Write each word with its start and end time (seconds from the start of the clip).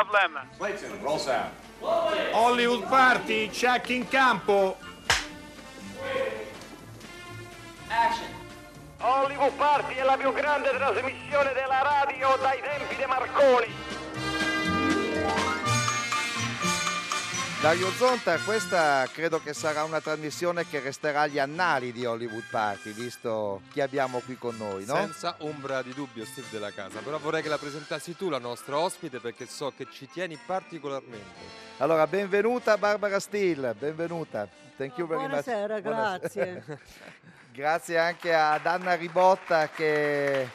Problem. 0.00 0.40
Clayton, 0.56 1.02
roll 1.02 1.18
sound. 1.18 1.52
Hollywood 2.32 2.88
Party, 2.88 3.50
check 3.50 3.90
in 3.90 4.08
campo. 4.08 4.78
Hollywood 8.98 9.52
Party 9.52 9.94
è 9.96 10.02
la 10.02 10.16
più 10.16 10.32
grande 10.32 10.70
trasmissione 10.70 11.52
della 11.52 11.82
radio 11.82 12.34
dai 12.40 12.60
tempi 12.62 12.96
di 12.96 13.04
Marconi. 13.04 13.89
Dario 17.60 17.90
Zonta, 17.90 18.38
questa 18.38 19.06
credo 19.12 19.38
che 19.42 19.52
sarà 19.52 19.84
una 19.84 20.00
trasmissione 20.00 20.66
che 20.66 20.80
resterà 20.80 21.20
agli 21.20 21.38
annali 21.38 21.92
di 21.92 22.06
Hollywood 22.06 22.44
Party, 22.50 22.92
visto 22.92 23.60
chi 23.70 23.82
abbiamo 23.82 24.20
qui 24.20 24.38
con 24.38 24.56
noi, 24.56 24.86
no? 24.86 24.94
Senza 24.94 25.34
ombra 25.40 25.82
di 25.82 25.92
dubbio, 25.92 26.24
Steve 26.24 26.46
della 26.50 26.72
casa. 26.72 27.00
Però 27.00 27.18
vorrei 27.18 27.42
che 27.42 27.50
la 27.50 27.58
presentassi 27.58 28.16
tu, 28.16 28.30
la 28.30 28.38
nostra 28.38 28.78
ospite, 28.78 29.18
perché 29.18 29.44
so 29.44 29.74
che 29.76 29.86
ci 29.90 30.08
tieni 30.08 30.38
particolarmente. 30.46 31.68
Allora, 31.76 32.06
benvenuta 32.06 32.78
Barbara 32.78 33.20
Steele, 33.20 33.74
benvenuta. 33.74 34.48
Thank 34.78 34.96
you 34.96 35.06
very 35.06 35.26
Buonasera, 35.26 35.74
much. 35.74 35.82
grazie. 35.82 36.64
grazie 37.52 37.98
anche 37.98 38.34
ad 38.34 38.64
Anna 38.64 38.94
Ribotta 38.94 39.68
che 39.68 40.48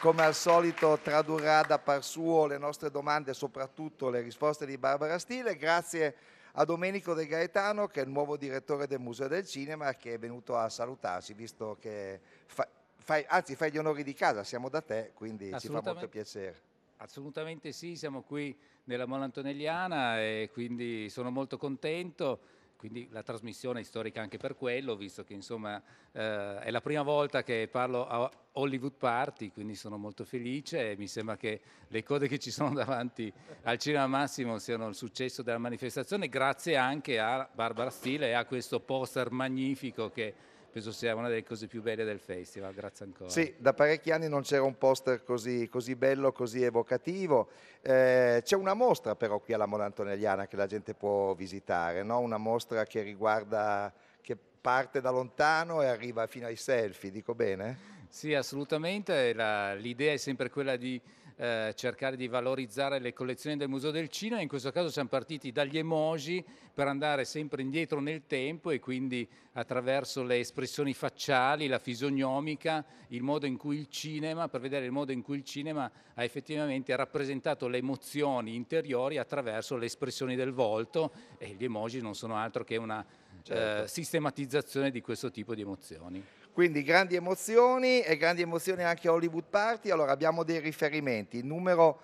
come 0.00 0.22
al 0.22 0.34
solito 0.34 0.98
tradurrà 1.02 1.60
da 1.60 1.78
par 1.78 2.02
suo 2.02 2.46
le 2.46 2.56
nostre 2.56 2.90
domande, 2.90 3.34
soprattutto 3.34 4.08
le 4.08 4.22
risposte 4.22 4.64
di 4.64 4.78
Barbara 4.78 5.18
Stile. 5.18 5.56
Grazie 5.56 6.16
a 6.52 6.64
Domenico 6.64 7.12
De 7.12 7.26
Gaetano, 7.26 7.86
che 7.86 8.00
è 8.00 8.04
il 8.04 8.10
nuovo 8.10 8.38
direttore 8.38 8.86
del 8.86 8.98
Museo 8.98 9.28
del 9.28 9.46
Cinema, 9.46 9.92
che 9.94 10.14
è 10.14 10.18
venuto 10.18 10.56
a 10.56 10.70
salutarci, 10.70 11.34
visto 11.34 11.76
che 11.78 12.18
fa, 12.46 12.66
fai, 12.96 13.26
anzi 13.28 13.54
fai 13.54 13.70
gli 13.70 13.76
onori 13.76 14.02
di 14.02 14.14
casa, 14.14 14.42
siamo 14.42 14.70
da 14.70 14.80
te, 14.80 15.12
quindi 15.12 15.54
ci 15.58 15.68
fa 15.68 15.82
molto 15.82 16.08
piacere. 16.08 16.68
Assolutamente 16.96 17.70
sì, 17.72 17.94
siamo 17.94 18.22
qui 18.22 18.56
nella 18.84 19.04
Mola 19.04 19.24
Antonelliana 19.24 20.18
e 20.18 20.48
quindi 20.50 21.10
sono 21.10 21.30
molto 21.30 21.58
contento 21.58 22.40
quindi 22.80 23.06
la 23.10 23.22
trasmissione 23.22 23.80
è 23.80 23.82
storica 23.82 24.22
anche 24.22 24.38
per 24.38 24.56
quello, 24.56 24.96
visto 24.96 25.22
che 25.22 25.34
insomma 25.34 25.76
eh, 26.12 26.60
è 26.60 26.70
la 26.70 26.80
prima 26.80 27.02
volta 27.02 27.42
che 27.42 27.68
parlo 27.70 28.06
a 28.06 28.30
Hollywood 28.52 28.94
Party, 28.94 29.52
quindi 29.52 29.74
sono 29.74 29.96
molto 29.96 30.24
felice 30.24 30.90
e 30.90 30.96
mi 30.96 31.06
sembra 31.06 31.36
che 31.36 31.60
le 31.88 32.02
code 32.02 32.26
che 32.26 32.38
ci 32.38 32.50
sono 32.50 32.72
davanti 32.74 33.32
al 33.62 33.78
Cinema 33.78 34.06
Massimo 34.06 34.58
siano 34.58 34.88
il 34.88 34.94
successo 34.94 35.42
della 35.42 35.58
manifestazione, 35.58 36.28
grazie 36.28 36.76
anche 36.76 37.18
a 37.18 37.48
Barbara 37.52 37.90
Stile 37.90 38.28
e 38.28 38.32
a 38.32 38.44
questo 38.44 38.80
poster 38.80 39.30
magnifico 39.30 40.10
che 40.10 40.34
penso 40.70 40.92
sia 40.92 41.14
una 41.14 41.28
delle 41.28 41.42
cose 41.42 41.66
più 41.66 41.82
belle 41.82 42.04
del 42.04 42.20
festival, 42.20 42.72
grazie 42.72 43.04
ancora. 43.04 43.28
Sì, 43.28 43.54
da 43.58 43.74
parecchi 43.74 44.10
anni 44.12 44.28
non 44.28 44.42
c'era 44.42 44.62
un 44.62 44.78
poster 44.78 45.22
così, 45.24 45.68
così 45.68 45.96
bello, 45.96 46.32
così 46.32 46.62
evocativo. 46.62 47.48
Eh, 47.82 48.40
c'è 48.42 48.56
una 48.56 48.74
mostra 48.74 49.16
però 49.16 49.38
qui 49.40 49.52
alla 49.52 49.66
Mola 49.66 49.84
Antonelliana 49.84 50.46
che 50.46 50.56
la 50.56 50.66
gente 50.66 50.94
può 50.94 51.34
visitare, 51.34 52.02
no? 52.02 52.20
una 52.20 52.38
mostra 52.38 52.84
che 52.84 53.02
riguarda, 53.02 53.92
che 54.20 54.36
parte 54.60 55.00
da 55.00 55.10
lontano 55.10 55.82
e 55.82 55.86
arriva 55.86 56.26
fino 56.26 56.46
ai 56.46 56.56
selfie, 56.56 57.10
dico 57.10 57.34
bene? 57.34 57.98
Sì, 58.10 58.34
assolutamente, 58.34 59.32
La, 59.32 59.72
l'idea 59.74 60.12
è 60.12 60.16
sempre 60.16 60.50
quella 60.50 60.74
di 60.74 61.00
eh, 61.36 61.72
cercare 61.76 62.16
di 62.16 62.26
valorizzare 62.26 62.98
le 62.98 63.12
collezioni 63.12 63.56
del 63.56 63.68
Museo 63.68 63.92
del 63.92 64.08
Cinema, 64.08 64.42
in 64.42 64.48
questo 64.48 64.72
caso 64.72 64.90
siamo 64.90 65.08
partiti 65.08 65.52
dagli 65.52 65.78
emoji 65.78 66.44
per 66.74 66.88
andare 66.88 67.24
sempre 67.24 67.62
indietro 67.62 68.00
nel 68.00 68.26
tempo 68.26 68.72
e 68.72 68.80
quindi 68.80 69.26
attraverso 69.52 70.24
le 70.24 70.40
espressioni 70.40 70.92
facciali, 70.92 71.68
la 71.68 71.78
fisionomica, 71.78 72.84
il 73.08 73.22
modo 73.22 73.46
in 73.46 73.56
cui 73.56 73.78
il 73.78 73.88
cinema, 73.88 74.48
per 74.48 74.60
vedere 74.60 74.86
il 74.86 74.92
modo 74.92 75.12
in 75.12 75.22
cui 75.22 75.36
il 75.36 75.44
cinema 75.44 75.90
ha 76.12 76.24
effettivamente 76.24 76.94
rappresentato 76.96 77.68
le 77.68 77.78
emozioni 77.78 78.56
interiori 78.56 79.18
attraverso 79.18 79.76
le 79.76 79.86
espressioni 79.86 80.34
del 80.34 80.52
volto 80.52 81.12
e 81.38 81.54
gli 81.54 81.64
emoji 81.64 82.00
non 82.00 82.16
sono 82.16 82.36
altro 82.36 82.64
che 82.64 82.76
una 82.76 83.06
certo. 83.44 83.84
eh, 83.84 83.88
sistematizzazione 83.88 84.90
di 84.90 85.00
questo 85.00 85.30
tipo 85.30 85.54
di 85.54 85.62
emozioni. 85.62 86.39
Quindi 86.52 86.82
grandi 86.82 87.14
emozioni 87.14 88.00
e 88.00 88.16
grandi 88.16 88.42
emozioni 88.42 88.82
anche 88.82 89.08
a 89.08 89.12
Hollywood 89.12 89.44
Party. 89.48 89.90
Allora 89.90 90.12
abbiamo 90.12 90.42
dei 90.42 90.58
riferimenti. 90.58 91.38
Il 91.38 91.46
numero 91.46 92.00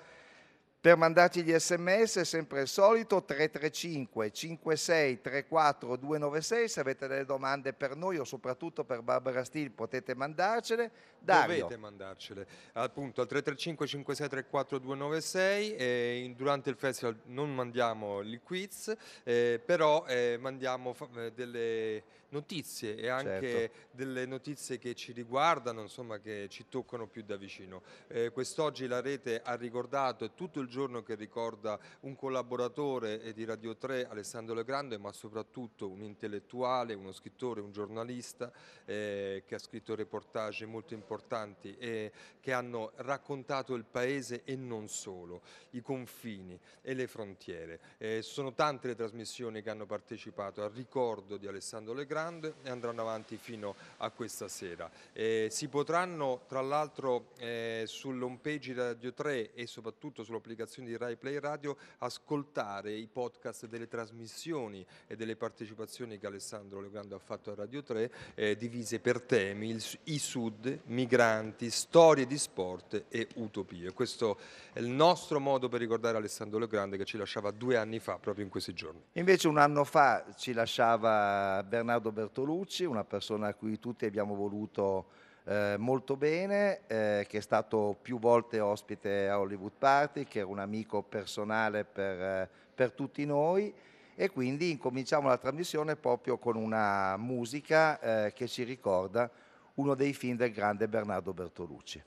per 0.86 0.96
mandarci 0.96 1.42
gli 1.42 1.52
sms 1.52 2.18
è 2.18 2.24
sempre 2.24 2.60
il 2.60 2.68
solito 2.68 3.24
335 3.24 4.30
56 4.30 5.20
34 5.20 5.96
296 5.96 6.68
se 6.68 6.78
avete 6.78 7.08
delle 7.08 7.24
domande 7.24 7.72
per 7.72 7.96
noi 7.96 8.18
o 8.18 8.24
soprattutto 8.24 8.84
per 8.84 9.02
Barbara 9.02 9.42
Steele 9.42 9.70
potete 9.70 10.14
mandarcele 10.14 10.92
Dario. 11.18 11.62
dovete 11.62 11.76
mandarcele 11.76 12.46
appunto 12.74 13.20
al 13.20 13.26
335 13.26 13.86
56 13.88 14.28
34 14.28 14.78
296 14.78 15.74
e 15.74 16.34
durante 16.36 16.70
il 16.70 16.76
festival 16.76 17.18
non 17.24 17.52
mandiamo 17.52 18.20
il 18.20 18.40
quiz 18.44 18.94
eh, 19.24 19.60
però 19.64 20.06
eh, 20.06 20.38
mandiamo 20.40 20.94
eh, 21.16 21.32
delle 21.32 22.04
notizie 22.28 22.96
e 22.96 23.08
anche 23.08 23.50
certo. 23.50 23.76
delle 23.92 24.26
notizie 24.26 24.78
che 24.78 24.94
ci 24.94 25.12
riguardano, 25.12 25.82
insomma 25.82 26.18
che 26.18 26.46
ci 26.48 26.66
toccano 26.68 27.06
più 27.06 27.22
da 27.22 27.36
vicino. 27.36 27.82
Eh, 28.08 28.30
quest'oggi 28.30 28.86
la 28.86 29.00
rete 29.00 29.40
ha 29.42 29.54
ricordato, 29.54 30.32
tutto 30.32 30.60
il 30.60 30.68
giorno 30.68 30.75
che 31.02 31.14
ricorda 31.14 31.78
un 32.00 32.16
collaboratore 32.16 33.32
di 33.32 33.44
Radio 33.44 33.76
3, 33.76 34.08
Alessandro 34.08 34.54
Legrande, 34.54 34.98
ma 34.98 35.12
soprattutto 35.12 35.88
un 35.88 36.02
intellettuale, 36.02 36.94
uno 36.94 37.12
scrittore, 37.12 37.60
un 37.60 37.72
giornalista 37.72 38.52
eh, 38.84 39.42
che 39.46 39.54
ha 39.54 39.58
scritto 39.58 39.94
reportage 39.94 40.66
molto 40.66 40.94
importanti 40.94 41.76
e 41.78 42.12
che 42.40 42.52
hanno 42.52 42.92
raccontato 42.96 43.74
il 43.74 43.84
paese 43.84 44.42
e 44.44 44.56
non 44.56 44.88
solo, 44.88 45.42
i 45.70 45.80
confini 45.80 46.58
e 46.82 46.94
le 46.94 47.06
frontiere. 47.06 47.80
Eh, 47.98 48.20
sono 48.22 48.52
tante 48.52 48.88
le 48.88 48.94
trasmissioni 48.94 49.62
che 49.62 49.70
hanno 49.70 49.86
partecipato 49.86 50.62
al 50.62 50.70
ricordo 50.70 51.36
di 51.36 51.46
Alessandro 51.46 51.94
Legrande 51.94 52.14
grande 52.16 52.54
e 52.62 52.70
andranno 52.70 53.02
avanti 53.02 53.36
fino 53.36 53.74
a 53.98 54.10
questa 54.10 54.48
sera. 54.48 54.90
Eh, 55.12 55.48
si 55.50 55.68
potranno 55.68 56.44
tra 56.46 56.60
l'altro 56.60 57.32
eh, 57.38 57.84
sull'home 57.86 58.38
page 58.40 58.72
di 58.72 58.78
Radio 58.78 59.12
3 59.12 59.52
e 59.54 59.66
soprattutto 59.66 60.24
sull'applicazione 60.24 60.64
di 60.74 60.96
Rai 60.96 61.16
Play 61.16 61.38
Radio 61.38 61.76
ascoltare 61.98 62.92
i 62.92 63.06
podcast 63.06 63.66
delle 63.66 63.86
trasmissioni 63.86 64.84
e 65.06 65.14
delle 65.14 65.36
partecipazioni 65.36 66.18
che 66.18 66.26
Alessandro 66.26 66.80
Legrande 66.80 67.14
ha 67.14 67.18
fatto 67.18 67.52
a 67.52 67.54
Radio 67.54 67.84
3 67.84 68.12
eh, 68.34 68.56
divise 68.56 68.98
per 68.98 69.22
temi, 69.22 69.70
il, 69.70 69.84
i 70.04 70.18
sud, 70.18 70.80
migranti, 70.86 71.70
storie 71.70 72.26
di 72.26 72.36
sport 72.36 73.04
e 73.08 73.28
utopie. 73.36 73.92
Questo 73.92 74.38
è 74.72 74.80
il 74.80 74.88
nostro 74.88 75.38
modo 75.38 75.68
per 75.68 75.78
ricordare 75.78 76.16
Alessandro 76.16 76.58
Legrande 76.58 76.96
che 76.96 77.04
ci 77.04 77.16
lasciava 77.16 77.52
due 77.52 77.76
anni 77.76 78.00
fa 78.00 78.18
proprio 78.18 78.44
in 78.44 78.50
questi 78.50 78.74
giorni. 78.74 79.00
Invece 79.12 79.46
un 79.46 79.58
anno 79.58 79.84
fa 79.84 80.26
ci 80.36 80.52
lasciava 80.52 81.62
Bernardo 81.62 82.10
Bertolucci, 82.10 82.84
una 82.84 83.04
persona 83.04 83.48
a 83.48 83.54
cui 83.54 83.78
tutti 83.78 84.04
abbiamo 84.04 84.34
voluto 84.34 85.15
eh, 85.46 85.76
molto 85.78 86.16
bene, 86.16 86.80
eh, 86.86 87.26
che 87.28 87.38
è 87.38 87.40
stato 87.40 87.96
più 88.00 88.18
volte 88.18 88.60
ospite 88.60 89.28
a 89.28 89.38
Hollywood 89.38 89.72
Party, 89.78 90.24
che 90.24 90.40
era 90.40 90.48
un 90.48 90.58
amico 90.58 91.02
personale 91.02 91.84
per, 91.84 92.20
eh, 92.20 92.48
per 92.74 92.92
tutti 92.92 93.24
noi 93.24 93.72
e 94.18 94.30
quindi 94.30 94.70
incominciamo 94.70 95.28
la 95.28 95.36
trasmissione 95.36 95.94
proprio 95.94 96.38
con 96.38 96.56
una 96.56 97.16
musica 97.16 98.00
eh, 98.00 98.32
che 98.32 98.48
ci 98.48 98.62
ricorda 98.62 99.30
uno 99.74 99.94
dei 99.94 100.14
film 100.14 100.36
del 100.36 100.52
grande 100.52 100.88
Bernardo 100.88 101.32
Bertolucci. 101.32 102.02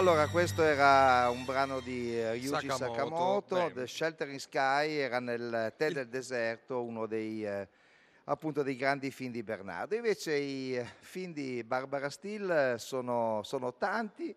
Allora, 0.00 0.28
questo 0.28 0.62
era 0.62 1.28
un 1.28 1.44
brano 1.44 1.80
di 1.80 2.18
eh, 2.18 2.32
Ryuji 2.32 2.46
Sakamoto, 2.70 2.84
Sakamoto, 2.94 3.56
beh. 3.66 3.72
The 3.74 3.86
Sheltering 3.86 4.38
Sky, 4.38 4.94
era 4.94 5.20
nel 5.20 5.74
Tè 5.76 5.90
del 5.90 6.08
deserto, 6.08 6.82
uno 6.82 7.04
dei, 7.04 7.44
eh, 7.44 7.68
appunto, 8.24 8.62
dei 8.62 8.76
grandi 8.76 9.10
film 9.10 9.30
di 9.30 9.42
Bernardo. 9.42 9.94
Invece 9.94 10.36
i 10.36 10.74
eh, 10.74 10.86
film 11.00 11.34
di 11.34 11.62
Barbara 11.64 12.08
Steele 12.08 12.78
sono, 12.78 13.42
sono 13.44 13.74
tanti, 13.74 14.34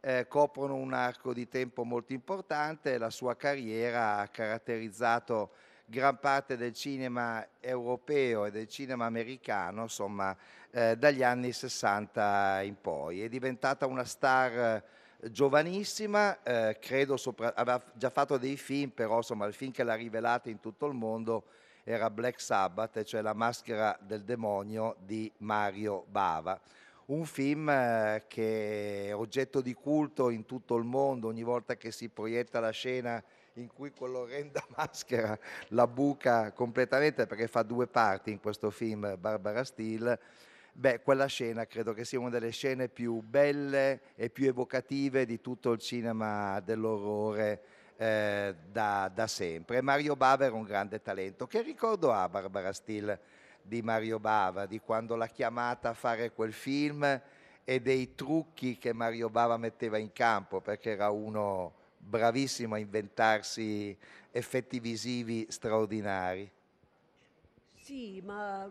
eh, 0.00 0.26
coprono 0.28 0.74
un 0.74 0.92
arco 0.92 1.32
di 1.32 1.48
tempo 1.48 1.82
molto 1.82 2.12
importante, 2.12 2.98
la 2.98 3.08
sua 3.08 3.36
carriera 3.36 4.18
ha 4.18 4.28
caratterizzato 4.28 5.50
gran 5.86 6.18
parte 6.18 6.58
del 6.58 6.74
cinema 6.74 7.46
europeo 7.58 8.44
e 8.44 8.50
del 8.50 8.68
cinema 8.68 9.06
americano, 9.06 9.84
insomma, 9.84 10.36
eh, 10.70 10.94
dagli 10.94 11.22
anni 11.22 11.52
60 11.52 12.60
in 12.64 12.78
poi. 12.78 13.22
È 13.22 13.30
diventata 13.30 13.86
una 13.86 14.04
star 14.04 14.52
eh, 14.52 14.84
giovanissima, 15.30 16.42
eh, 16.42 16.78
credo 16.80 17.16
sopra- 17.16 17.54
aveva 17.54 17.82
già 17.94 18.10
fatto 18.10 18.36
dei 18.36 18.56
film, 18.56 18.90
però 18.90 19.16
insomma 19.16 19.46
il 19.46 19.54
film 19.54 19.72
che 19.72 19.82
l'ha 19.82 19.94
rivelata 19.94 20.50
in 20.50 20.60
tutto 20.60 20.86
il 20.86 20.94
mondo 20.94 21.44
era 21.84 22.10
Black 22.10 22.40
Sabbath, 22.40 23.02
cioè 23.04 23.22
La 23.22 23.32
maschera 23.32 23.96
del 24.00 24.24
demonio 24.24 24.96
di 25.04 25.30
Mario 25.38 26.04
Bava. 26.08 26.60
Un 27.06 27.24
film 27.24 27.68
eh, 27.68 28.24
che 28.26 29.06
è 29.06 29.14
oggetto 29.14 29.60
di 29.60 29.74
culto 29.74 30.28
in 30.30 30.44
tutto 30.44 30.74
il 30.76 30.84
mondo, 30.84 31.28
ogni 31.28 31.44
volta 31.44 31.76
che 31.76 31.92
si 31.92 32.08
proietta 32.08 32.58
la 32.58 32.70
scena 32.70 33.22
in 33.54 33.68
cui 33.72 33.92
quell'orrenda 33.92 34.64
maschera 34.76 35.38
la 35.68 35.86
buca 35.86 36.52
completamente 36.52 37.26
perché 37.26 37.46
fa 37.46 37.62
due 37.62 37.86
parti 37.86 38.32
in 38.32 38.40
questo 38.40 38.70
film 38.70 39.16
Barbara 39.16 39.64
Steele. 39.64 40.18
Beh, 40.78 41.00
quella 41.00 41.24
scena 41.24 41.64
credo 41.64 41.94
che 41.94 42.04
sia 42.04 42.20
una 42.20 42.28
delle 42.28 42.50
scene 42.50 42.88
più 42.88 43.22
belle 43.22 44.12
e 44.14 44.28
più 44.28 44.46
evocative 44.46 45.24
di 45.24 45.40
tutto 45.40 45.72
il 45.72 45.78
cinema 45.78 46.60
dell'orrore 46.60 47.62
eh, 47.96 48.54
da, 48.70 49.10
da 49.12 49.26
sempre. 49.26 49.80
Mario 49.80 50.16
Bava 50.16 50.44
era 50.44 50.54
un 50.54 50.64
grande 50.64 51.00
talento. 51.00 51.46
Che 51.46 51.62
ricordo 51.62 52.12
ha 52.12 52.28
Barbara 52.28 52.74
Steele 52.74 53.18
di 53.62 53.80
Mario 53.80 54.18
Bava, 54.18 54.66
di 54.66 54.78
quando 54.78 55.16
l'ha 55.16 55.28
chiamata 55.28 55.88
a 55.88 55.94
fare 55.94 56.32
quel 56.32 56.52
film 56.52 57.22
e 57.64 57.80
dei 57.80 58.14
trucchi 58.14 58.76
che 58.76 58.92
Mario 58.92 59.30
Bava 59.30 59.56
metteva 59.56 59.96
in 59.96 60.12
campo, 60.12 60.60
perché 60.60 60.90
era 60.90 61.08
uno 61.08 61.72
bravissimo 61.96 62.74
a 62.74 62.78
inventarsi 62.78 63.96
effetti 64.30 64.78
visivi 64.78 65.46
straordinari. 65.48 66.52
Sì, 67.72 68.20
ma 68.22 68.70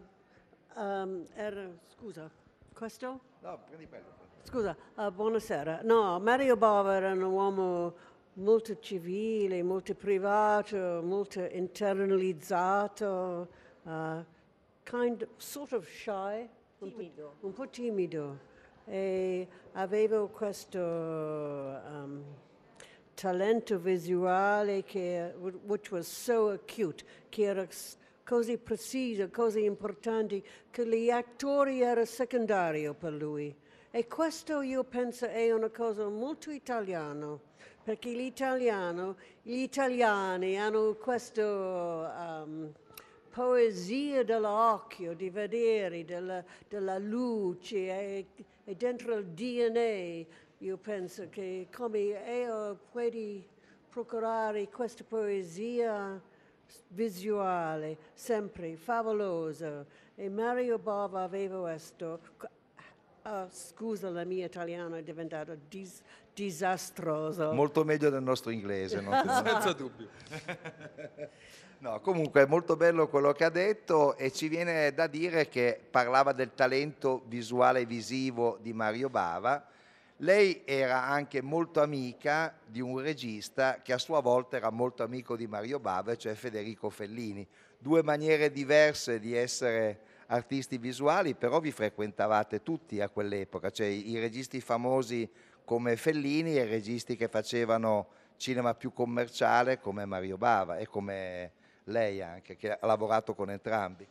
ehm, 0.75 1.25
era, 1.33 1.67
scusa, 1.87 2.29
questo? 2.73 3.19
No, 3.41 3.59
prendi 3.65 3.87
quello. 3.87 4.05
Scusa, 4.43 4.75
eh, 4.97 5.11
buonasera. 5.11 5.81
No, 5.83 6.19
Mario 6.19 6.55
Bava 6.55 6.95
era 6.95 7.11
un 7.11 7.23
uomo 7.23 7.93
molto 8.33 8.79
civile, 8.79 9.63
molto 9.63 9.95
privato, 9.95 11.01
molto 11.03 11.41
internalizzato, 11.41 13.47
eh, 13.83 14.25
kind, 14.83 15.27
sort 15.37 15.73
of 15.73 15.87
shy, 15.87 16.47
un 16.79 16.93
po', 16.93 17.33
un 17.41 17.53
po' 17.53 17.69
timido. 17.69 18.53
E 18.85 19.47
avevo 19.73 20.27
questo 20.27 20.79
um, 20.79 22.23
talento 23.15 23.79
visuale 23.79 24.83
che, 24.83 25.33
which 25.65 25.91
was 25.91 26.07
so 26.07 26.49
acute, 26.49 27.03
che 27.29 27.43
era 27.43 27.65
così 28.25 28.57
preciso, 28.57 29.29
così 29.29 29.63
importante, 29.63 30.43
che 30.71 30.85
gli 30.87 31.09
attori 31.09 31.81
era 31.81 32.03
secondario 32.05 32.93
per 32.95 33.13
lui. 33.13 33.55
E 33.91 34.07
questo 34.07 34.61
io 34.61 34.83
penso 34.83 35.27
è 35.27 35.51
una 35.51 35.69
cosa 35.69 36.09
molto 36.09 36.51
italiana, 36.51 37.39
perché 37.83 38.09
l'italiano, 38.09 39.15
gli 39.43 39.59
italiani 39.59 40.59
hanno 40.59 40.95
questo 40.95 41.43
um, 41.43 42.73
poesia 43.29 44.23
dell'occhio, 44.23 45.13
di 45.13 45.29
vedere, 45.29 46.03
della, 46.03 46.43
della 46.67 46.97
luce, 46.97 47.77
e, 47.77 48.25
e 48.65 48.75
dentro 48.75 49.13
il 49.13 49.27
DNA 49.27 50.25
io 50.59 50.77
penso 50.77 51.29
che 51.29 51.67
come 51.73 51.99
io 51.99 52.79
puoi 52.91 53.47
procurare 53.89 54.67
questa 54.69 55.03
poesia 55.03 56.19
visuale, 56.89 57.97
sempre 58.13 58.75
favolosa, 58.75 59.85
e 60.15 60.29
Mario 60.29 60.77
Bava 60.79 61.23
aveva 61.23 61.61
questo. 61.61 62.19
Ah, 63.23 63.47
scusa, 63.49 64.09
la 64.09 64.23
mia 64.23 64.45
italiana 64.45 64.97
è 64.97 65.03
diventata 65.03 65.55
dis- 65.67 66.01
disastrosa. 66.33 67.51
Molto 67.51 67.83
meglio 67.83 68.09
del 68.11 68.21
nostro 68.21 68.51
inglese. 68.51 69.01
non 69.01 69.19
ti- 69.21 69.29
Senza 69.49 69.73
dubbio. 69.73 70.07
No, 71.77 71.99
comunque 71.99 72.41
è 72.41 72.45
molto 72.47 72.75
bello 72.77 73.07
quello 73.09 73.31
che 73.33 73.43
ha 73.43 73.49
detto 73.49 74.15
e 74.17 74.31
ci 74.31 74.47
viene 74.47 74.91
da 74.93 75.05
dire 75.05 75.47
che 75.49 75.79
parlava 75.91 76.31
del 76.31 76.53
talento 76.55 77.21
visuale 77.27 77.81
e 77.81 77.85
visivo 77.85 78.57
di 78.61 78.73
Mario 78.73 79.09
Bava. 79.09 79.63
Lei 80.19 80.61
era 80.63 81.03
anche 81.03 81.41
molto 81.41 81.81
amica 81.81 82.57
di 82.65 82.79
un 82.79 82.99
regista 82.99 83.81
che 83.81 83.91
a 83.91 83.97
sua 83.97 84.21
volta 84.21 84.55
era 84.55 84.69
molto 84.69 85.03
amico 85.03 85.35
di 85.35 85.45
Mario 85.45 85.79
Bava, 85.79 86.15
cioè 86.15 86.35
Federico 86.35 86.89
Fellini. 86.89 87.45
Due 87.77 88.01
maniere 88.01 88.49
diverse 88.49 89.19
di 89.19 89.35
essere 89.35 89.99
artisti 90.27 90.77
visuali, 90.77 91.35
però 91.35 91.59
vi 91.59 91.71
frequentavate 91.71 92.63
tutti 92.63 93.01
a 93.01 93.09
quell'epoca, 93.09 93.69
cioè 93.71 93.87
i 93.87 94.17
registi 94.17 94.61
famosi 94.61 95.29
come 95.65 95.97
Fellini 95.97 96.57
e 96.57 96.63
i 96.63 96.69
registi 96.69 97.17
che 97.17 97.27
facevano 97.27 98.07
cinema 98.37 98.73
più 98.73 98.93
commerciale 98.93 99.79
come 99.79 100.05
Mario 100.05 100.37
Bava 100.37 100.77
e 100.77 100.87
come 100.87 101.51
lei 101.85 102.21
anche, 102.21 102.55
che 102.55 102.71
ha 102.71 102.85
lavorato 102.85 103.35
con 103.35 103.49
entrambi. 103.49 104.07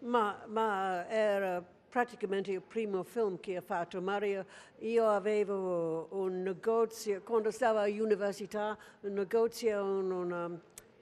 Ma, 0.00 0.44
ma 0.46 1.08
era 1.08 1.64
praticamente 1.96 2.50
il 2.52 2.60
primo 2.60 3.02
film 3.04 3.40
che 3.40 3.56
ha 3.56 3.62
fatto. 3.62 4.02
Mario, 4.02 4.44
io 4.80 5.08
avevo 5.08 6.08
un 6.10 6.42
negozio, 6.42 7.22
quando 7.22 7.50
stavo 7.50 7.78
all'università, 7.78 8.76
un 9.00 9.14
negozio, 9.14 9.82
un, 9.82 10.10
un 10.10 10.58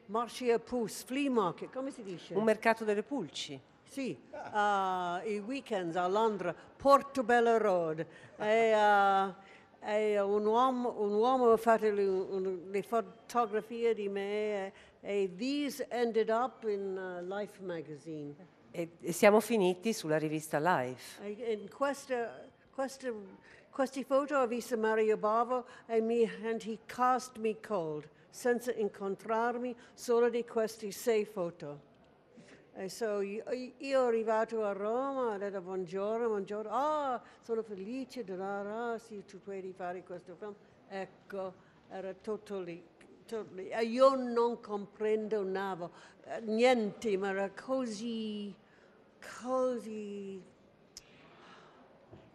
marché 0.06 0.52
a 0.52 0.60
Pus, 0.60 1.02
flea 1.02 1.28
market, 1.28 1.72
come 1.72 1.90
si 1.90 2.04
dice? 2.04 2.34
Un 2.34 2.44
mercato 2.44 2.84
delle 2.84 3.02
pulci. 3.02 3.60
Sì, 3.82 4.16
ah, 4.52 5.20
i 5.24 5.40
weekends 5.40 5.96
a 5.96 6.06
Londra, 6.06 6.54
Portobello 6.76 7.58
Road. 7.58 8.06
E, 8.36 8.70
ah, 8.72 9.34
e 9.80 10.20
un, 10.20 10.46
uomo, 10.46 10.94
un 11.00 11.12
uomo 11.12 11.50
ha 11.50 11.56
fatto 11.56 11.90
le, 11.90 12.06
un- 12.06 12.68
le 12.70 12.82
fotografie 12.82 13.94
di 13.94 14.08
me 14.08 14.66
e, 14.66 14.72
e 15.00 15.34
these 15.36 15.84
ended 15.90 16.28
up 16.28 16.62
in 16.62 16.96
uh, 16.96 17.20
Life 17.26 17.60
magazine. 17.60 18.53
E 18.76 18.90
e 19.00 19.12
siamo 19.12 19.38
finiti 19.38 19.92
sulla 19.92 20.18
rivista 20.18 20.58
Life. 20.58 21.24
In 21.28 21.70
questa, 21.70 22.44
questa, 22.72 23.08
queste 23.70 24.02
foto 24.02 24.36
ho 24.36 24.48
visto 24.48 24.76
Mario 24.76 25.16
Bavo 25.16 25.64
e 25.86 26.00
mi, 26.00 26.28
and 26.42 26.60
he 26.64 26.80
cast 26.84 27.38
me 27.38 27.60
cold, 27.60 28.08
senza 28.30 28.72
incontrarmi, 28.72 29.76
solo 29.92 30.28
di 30.28 30.44
queste 30.44 30.90
sei 30.90 31.24
foto. 31.24 31.92
E 32.74 32.88
so 32.88 33.20
io, 33.20 33.44
io 33.78 34.06
arrivato 34.06 34.64
a 34.64 34.72
Roma, 34.72 35.34
ho 35.34 35.38
detto 35.38 35.60
buongiorno, 35.60 36.26
buongiorno, 36.26 36.70
ah, 36.72 37.22
sono 37.42 37.62
felice, 37.62 38.24
da, 38.24 38.98
sì, 38.98 39.24
tu 39.24 39.40
puoi 39.40 39.72
fare 39.76 40.02
questo 40.02 40.34
film. 40.34 40.54
Ecco, 40.88 41.54
era 41.88 42.12
tutto 42.12 42.58
lì. 42.58 42.84
tutto 43.24 43.46
lì. 43.52 43.68
Io 43.88 44.16
non 44.16 44.58
comprendo 44.60 45.44
nada, 45.44 45.88
eh, 46.24 46.40
niente, 46.40 47.16
ma 47.16 47.28
era 47.28 47.50
così, 47.50 48.52
così 49.42 50.42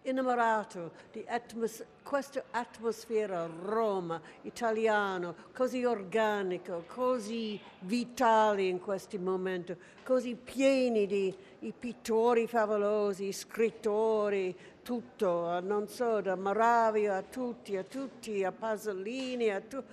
innamorato 0.03 0.91
di 1.11 1.23
atmos- 1.27 1.83
questa 2.03 2.43
atmosfera 2.51 3.47
Roma, 3.63 4.19
italiano, 4.43 5.35
così 5.53 5.83
organico, 5.85 6.83
così 6.87 7.59
vitale 7.81 8.63
in 8.63 8.79
questo 8.79 9.19
momento, 9.19 9.75
così 10.03 10.35
pieni 10.35 11.05
di 11.05 11.35
pittori 11.77 12.47
favolosi, 12.47 13.31
scrittori, 13.31 14.57
tutto, 14.81 15.57
eh, 15.57 15.61
non 15.61 15.87
so, 15.87 16.21
da 16.21 16.35
Moravia 16.35 17.17
a 17.17 17.21
tutti, 17.21 17.77
a 17.77 17.83
tutti, 17.83 18.43
a 18.43 18.51
Pasolini, 18.51 19.49
a 19.49 19.59
tu- 19.61 19.83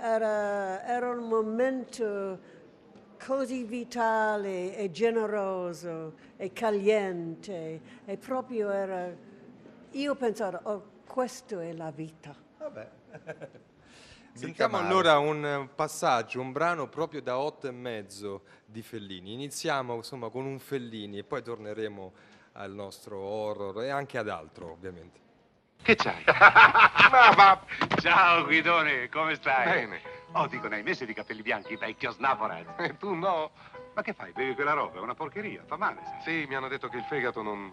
era, 0.00 0.84
era 0.84 1.10
un 1.10 1.28
momento 1.28 2.60
così 3.24 3.64
vitale 3.64 4.76
e 4.76 4.90
generoso 4.90 6.14
e 6.36 6.52
caliente 6.52 7.80
e 8.04 8.16
proprio 8.16 8.70
era 8.70 9.14
io 9.90 10.14
pensavo 10.14 10.60
oh 10.64 10.90
questo 11.06 11.60
è 11.60 11.72
la 11.72 11.90
vita 11.90 12.34
Vabbè. 12.58 12.90
Sentiamo 14.34 14.78
allora 14.78 15.18
un 15.18 15.68
passaggio, 15.74 16.40
un 16.40 16.52
brano 16.52 16.88
proprio 16.88 17.20
da 17.20 17.36
otto 17.36 17.66
e 17.66 17.70
mezzo 17.70 18.44
di 18.64 18.80
Fellini. 18.80 19.34
Iniziamo 19.34 19.96
insomma 19.96 20.30
con 20.30 20.46
un 20.46 20.58
Fellini 20.58 21.18
e 21.18 21.24
poi 21.24 21.42
torneremo 21.42 22.12
al 22.52 22.72
nostro 22.72 23.18
horror 23.18 23.82
e 23.82 23.90
anche 23.90 24.16
ad 24.16 24.30
altro 24.30 24.70
ovviamente. 24.70 25.20
Che 25.82 25.96
c'hai? 25.96 26.24
ma 27.10 27.30
va, 27.34 27.64
Ciao 28.00 28.44
Guidone, 28.44 29.08
come 29.10 29.34
stai? 29.34 29.64
Bene. 29.64 30.11
Oh, 30.34 30.46
dico, 30.46 30.66
ne 30.68 30.76
hai 30.76 30.82
messi 30.82 31.04
di 31.04 31.12
capelli 31.12 31.42
bianchi, 31.42 31.76
vecchio 31.76 32.10
snaporet. 32.10 32.80
E 32.80 32.96
tu 32.96 33.14
no? 33.14 33.50
Ma 33.94 34.02
che 34.02 34.14
fai? 34.14 34.32
Bevi 34.32 34.54
quella 34.54 34.72
roba? 34.72 34.98
È 34.98 35.02
una 35.02 35.14
porcheria, 35.14 35.62
fa 35.66 35.76
male. 35.76 36.00
sai. 36.04 36.22
Sì, 36.22 36.46
mi 36.48 36.54
hanno 36.54 36.68
detto 36.68 36.88
che 36.88 36.96
il 36.96 37.04
fegato 37.04 37.42
non... 37.42 37.70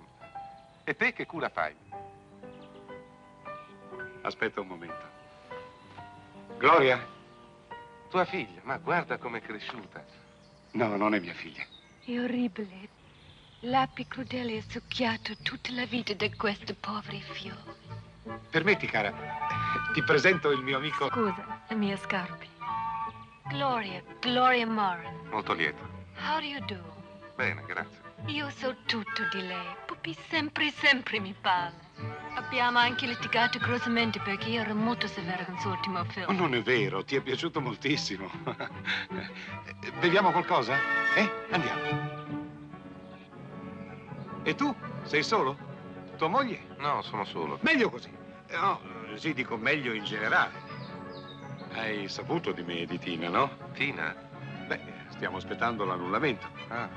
E 0.84 0.96
te 0.96 1.14
che 1.14 1.26
cura 1.26 1.50
fai? 1.50 1.74
Aspetta 4.22 4.60
un 4.60 4.68
momento. 4.68 5.08
Gloria? 6.58 7.00
Tua 8.10 8.26
figlia, 8.26 8.60
ma 8.64 8.78
guarda 8.78 9.18
com'è 9.18 9.40
cresciuta. 9.42 10.04
No, 10.72 10.98
non 10.98 11.14
è 11.14 11.20
mia 11.20 11.34
figlia. 11.34 11.64
È 12.04 12.20
orribile. 12.20 12.90
L'api 13.62 14.08
crudele 14.08 14.58
ha 14.58 14.64
succhiato 14.68 15.36
tutta 15.44 15.72
la 15.74 15.86
vita 15.86 16.14
di 16.14 16.34
questi 16.36 16.74
poveri 16.74 17.22
fiori. 17.22 17.78
Permetti, 18.50 18.88
cara, 18.88 19.14
ti 19.94 20.04
presento 20.04 20.52
il 20.52 20.62
mio 20.62 20.78
amico... 20.78 21.08
Scusa, 21.08 21.62
le 21.68 21.76
mie 21.76 21.98
scarpe. 21.98 22.49
Gloria, 23.50 24.02
Gloria 24.20 24.66
Moran. 24.68 25.28
Molto 25.30 25.54
lieto. 25.54 25.88
How 26.18 26.40
do 26.40 26.46
you 26.46 26.60
do? 26.66 26.82
Bene, 27.36 27.64
grazie. 27.66 27.98
Io 28.28 28.50
so 28.50 28.76
tutto 28.86 29.24
di 29.32 29.42
lei. 29.46 29.76
Pupi 29.86 30.16
sempre, 30.30 30.70
sempre 30.72 31.20
mi 31.20 31.34
parla. 31.40 31.88
Abbiamo 32.36 32.78
anche 32.78 33.06
litigato 33.08 33.58
grossamente 33.60 34.20
perché 34.20 34.52
ero 34.54 34.74
molto 34.76 35.08
severa 35.08 35.44
con 35.46 35.56
il 35.56 35.60
suo 35.62 35.72
ultimo 35.72 36.00
Oh, 36.00 36.06
film. 36.06 36.36
non 36.36 36.54
è 36.54 36.62
vero, 36.62 37.04
ti 37.04 37.16
è 37.16 37.22
piaciuto 37.22 37.60
moltissimo. 37.62 38.30
Beviamo 40.00 40.32
qualcosa? 40.32 40.78
Eh? 41.16 41.30
Andiamo. 41.52 42.08
E 44.44 44.56
tu? 44.56 44.74
Sei 45.04 45.24
solo? 45.24 45.58
Tua 46.18 46.28
moglie? 46.28 46.76
No, 46.78 47.02
sono 47.02 47.26
solo. 47.26 47.58
Meglio 47.62 47.90
così. 47.90 48.10
Eh, 48.48 48.58
No, 48.58 48.80
sì, 49.16 49.34
dico 49.34 49.58
meglio 49.58 49.94
in 49.94 50.04
generale. 50.04 50.68
Hai 51.74 52.08
saputo 52.08 52.52
di 52.52 52.64
me 52.64 52.80
e 52.80 52.86
di 52.86 53.00
Tina, 53.00 53.30
no? 53.30 53.50
Tina? 53.74 54.16
Beh, 54.68 54.80
stiamo 55.10 55.38
aspettando 55.38 55.86
l'annullamento. 55.86 56.48
Ah, 56.68 56.90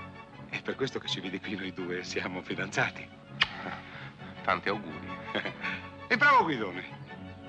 È 0.49 0.61
per 0.63 0.75
questo 0.77 0.99
che 0.99 1.09
ci 1.09 1.21
vedi 1.21 1.41
qui 1.41 1.57
noi 1.57 1.73
due, 1.73 2.05
siamo 2.05 2.43
fidanzati. 2.43 3.07
tanti 4.45 4.69
auguri. 4.69 5.11
E 6.13 6.17
bravo 6.19 6.43
Guidone. 6.43 6.85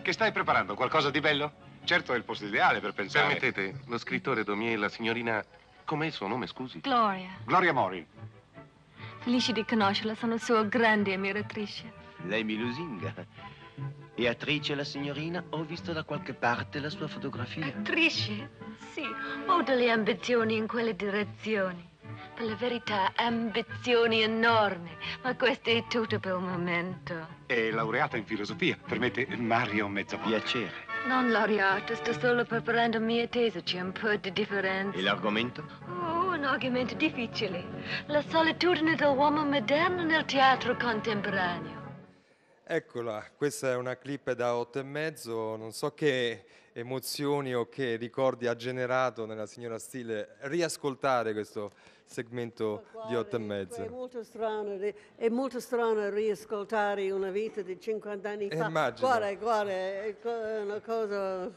Che 0.01 0.13
stai 0.13 0.32
preparando? 0.32 0.74
Qualcosa 0.75 1.12
di 1.12 1.20
bello? 1.20 1.51
Certo 1.84 2.13
è 2.13 2.15
il 2.15 2.24
posto 2.24 2.46
ideale 2.46 2.80
per 2.80 2.94
pensare. 2.94 3.36
Permettete, 3.36 3.82
lo 3.88 3.98
scrittore 3.98 4.46
Domier, 4.46 4.80
la 4.80 4.88
signorina... 4.88 5.44
Com'è 5.84 6.06
il 6.06 6.13
suo 6.13 6.27
nome, 6.27 6.48
scusi? 6.48 6.80
Gloria, 6.80 7.27
Gloria 7.44 7.74
Morin. 7.74 8.06
felice 9.20 9.51
di 9.51 9.65
conoscerla, 9.65 10.15
sono 10.15 10.38
sua 10.38 10.63
grande 10.63 11.13
ammiratrice. 11.13 11.92
Lei 12.25 12.46
mi 12.46 12.56
lusinga. 12.56 13.13
E 14.15 14.27
attrice 14.27 14.75
la 14.75 14.84
signorina? 14.84 15.44
Ho 15.50 15.63
visto 15.63 15.92
da 15.92 16.03
qualche 16.03 16.34
parte 16.34 16.80
la 16.80 16.89
sua 16.89 17.08
fotografia. 17.08 17.65
Attrice? 17.65 18.51
Sì, 18.92 19.03
ho 19.48 19.62
delle 19.63 19.89
ambizioni 19.89 20.56
in 20.56 20.68
quelle 20.68 20.96
direzioni. 20.96 21.89
Per 22.36 22.46
la 22.46 22.56
verità, 22.56 23.12
ambizioni 23.15 24.22
enormi, 24.22 24.89
ma 25.24 25.36
questo 25.36 25.70
è 25.70 25.84
tutto 25.88 26.20
per 26.20 26.36
il 26.36 26.44
momento. 26.44 27.27
È 27.46 27.72
laureata 27.72 28.18
in 28.18 28.25
filosofia. 28.25 28.77
Permette 28.88 29.27
Mario 29.36 29.88
Mezzamondo. 29.88 30.30
Piacere. 30.30 30.92
Non 31.06 31.32
laureata, 31.32 31.96
sto 31.96 32.13
solo 32.13 32.46
preparando 32.46 33.00
mia 33.00 33.27
tesi, 33.27 33.62
c'è 33.62 33.82
un 33.82 33.92
po' 33.92 34.15
di 34.15 34.32
differenza. 34.32 34.98
E 34.98 35.01
l'argomento? 35.01 35.63
Oh, 35.88 36.34
un 36.34 36.44
argomento 36.46 36.96
difficile. 36.96 37.65
La 38.06 38.22
solitudine 38.22 38.96
dell'uomo 38.96 39.44
moderno 39.44 40.03
nel 40.03 40.24
teatro 40.25 40.75
contemporaneo. 40.77 41.83
Eccola, 42.75 43.24
questa 43.38 43.70
è 43.70 43.75
una 43.75 43.98
clip 43.98 44.32
da 44.32 44.56
otto 44.56 44.80
e 44.80 44.84
mezzo, 44.84 45.56
non 45.58 45.72
so 45.74 45.94
che 45.94 46.44
emozioni 46.74 47.53
o 47.53 47.70
che 47.70 47.98
ricordi 47.98 48.48
ha 48.48 48.56
generato 48.56 49.27
nella 49.27 49.46
signora 49.46 49.77
Stile 49.77 50.38
riascoltare 50.39 51.34
questo 51.34 51.72
segmento 52.03 52.86
di 53.08 53.15
otto 53.15 53.36
e 53.36 53.39
È 53.39 53.44
mezzo. 53.44 53.86
molto 53.92 54.24
strano, 54.24 54.75
è 55.15 55.30
molto 55.30 55.60
strano 55.60 56.10
riascoltare 56.10 57.12
una 57.12 57.30
vita 57.30 57.62
di 57.62 57.80
50 57.80 58.27
anni 58.27 58.48
Eh, 58.48 58.58
fa. 58.58 58.65
immagino. 58.65 59.08
Guarda, 59.08 59.34
guarda, 59.36 59.72
è 59.72 60.18
è 60.20 60.62
una 60.62 60.80
cosa 60.80 61.51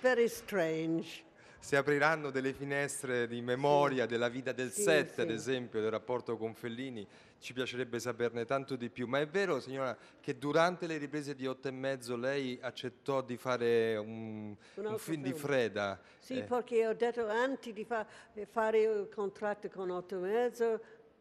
very 0.00 0.26
strange. 0.26 1.22
Si 1.58 1.76
apriranno 1.76 2.30
delle 2.30 2.54
finestre 2.54 3.26
di 3.26 3.42
memoria 3.42 4.06
della 4.06 4.28
vita 4.28 4.52
del 4.52 4.70
Sì, 4.70 4.82
set, 4.82 5.14
sì. 5.14 5.20
ad 5.20 5.30
esempio, 5.30 5.80
del 5.82 5.90
rapporto 5.90 6.38
con 6.38 6.54
Fellini. 6.54 7.06
Ci 7.38 7.52
piacerebbe 7.52 8.00
saperne 8.00 8.44
tanto 8.44 8.76
di 8.76 8.88
più. 8.90 9.06
Ma 9.06 9.20
è 9.20 9.26
vero, 9.28 9.60
signora, 9.60 9.96
che 10.20 10.38
durante 10.38 10.86
le 10.86 10.96
riprese 10.96 11.34
di 11.34 11.46
otto 11.46 11.68
e 11.68 11.70
mezzo 11.70 12.16
lei 12.16 12.58
accettò 12.60 13.22
di 13.22 13.36
fare 13.36 13.96
un, 13.96 14.56
un 14.74 14.84
altro 14.86 14.98
film 14.98 15.22
di 15.22 15.28
film. 15.30 15.40
Freda? 15.40 16.00
Sì, 16.18 16.38
Eh, 16.38 16.42
perché 16.42 16.86
ho 16.86 16.94
detto 16.94 17.28
antes 17.28 17.72
di 17.72 17.84
fa- 17.84 18.06
fare 18.50 18.80
il 18.80 19.08
contratto 19.14 19.68
con 19.68 19.90
Otto 19.90 20.18
Mezzo, 20.18 20.80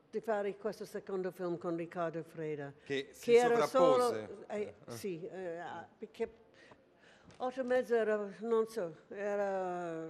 di 0.10 0.22
fare 0.22 0.56
questo 0.56 0.86
secondo 0.86 1.30
film 1.32 1.58
con 1.58 1.76
Riccardo 1.76 2.24
Freda. 2.24 2.74
Che 2.84 3.10
si 3.12 3.36
era 3.36 3.68
solo... 3.68 4.04
sovrappose. 4.04 4.46
eh, 4.48 4.74
sì, 4.86 5.28
eh, 5.28 5.62
perché 6.00 6.30
Otto 7.38 7.64
Mezzo 7.66 7.94
era, 7.96 8.34
non 8.40 8.66
so, 8.68 8.96
era 9.10 10.10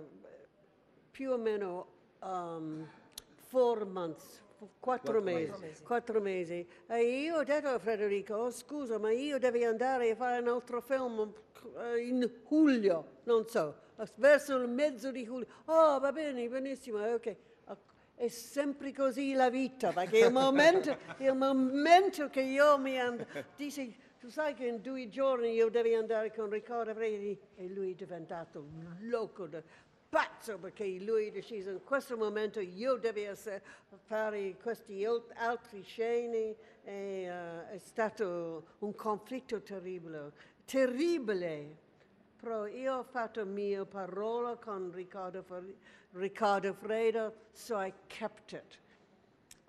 più 1.09 1.31
o 1.31 1.37
meno 1.37 1.87
um, 2.21 2.87
four 3.47 3.85
months, 3.85 4.43
quattro, 4.79 5.21
mesi, 5.21 5.83
quattro 5.83 6.21
mesi. 6.21 6.67
E 6.87 7.03
io 7.03 7.37
ho 7.37 7.43
detto 7.43 7.67
a 7.67 7.79
Federico, 7.79 8.35
"Oh, 8.35 8.51
scusa, 8.51 8.97
ma 8.97 9.11
io 9.11 9.37
devo 9.39 9.65
andare 9.65 10.11
a 10.11 10.15
fare 10.15 10.41
un 10.41 10.47
altro 10.47 10.81
film 10.81 11.33
eh, 11.77 11.99
in 11.99 12.29
luglio, 12.47 13.19
non 13.23 13.47
so, 13.47 13.75
verso 14.15 14.55
il 14.57 14.67
mezzo 14.69 15.11
di 15.11 15.25
luglio. 15.25 15.47
Oh, 15.65 15.99
va 15.99 16.11
bene, 16.11 16.47
benissimo, 16.47 16.99
ok. 16.99 17.35
È 18.17 18.29
sempre 18.29 18.93
così 18.93 19.33
la 19.33 19.49
vita, 19.49 19.91
perché 19.91 20.19
il 20.19 20.31
momento, 20.31 20.95
il 21.17 21.35
momento 21.35 22.29
che 22.29 22.39
io 22.39 22.77
mi 22.77 22.97
and- 22.97 23.25
dici, 23.57 23.93
tu 24.17 24.29
sai 24.29 24.53
che 24.53 24.65
in 24.67 24.79
due 24.81 25.09
giorni 25.09 25.51
io 25.51 25.69
devo 25.69 25.97
andare 25.97 26.33
con 26.33 26.49
Riccardo 26.49 26.93
Fredi 26.93 27.37
e 27.55 27.67
lui 27.67 27.91
è 27.91 27.93
diventato 27.95 28.65
loco, 29.01 29.47
da- 29.47 29.61
pazzo, 30.15 30.57
perché 30.57 30.85
lui 31.01 31.27
ha 31.27 31.31
deciso 31.31 31.71
in 31.71 31.83
questo 31.83 32.15
momento 32.15 32.61
io 32.61 32.95
devo 32.95 33.35
fare 34.05 34.55
questi 34.63 35.05
ol- 35.05 35.25
altri 35.33 35.83
scene 35.83 36.55
e 36.85 37.23
eh, 37.25 37.69
è 37.71 37.77
stato 37.79 38.75
un 38.79 38.95
conflitto 38.95 39.61
terribile, 39.61 40.31
terribile. 40.63 41.75
Però 42.39 42.65
io 42.65 42.99
ho 42.99 43.03
fatto 43.03 43.45
mia 43.45 43.83
parola 43.83 44.55
con 44.55 44.89
Riccardo, 44.93 45.43
Riccardo 46.11 46.73
Freda, 46.73 47.33
so 47.51 47.81
I 47.81 47.93
kept 48.07 48.53
it. 48.53 48.79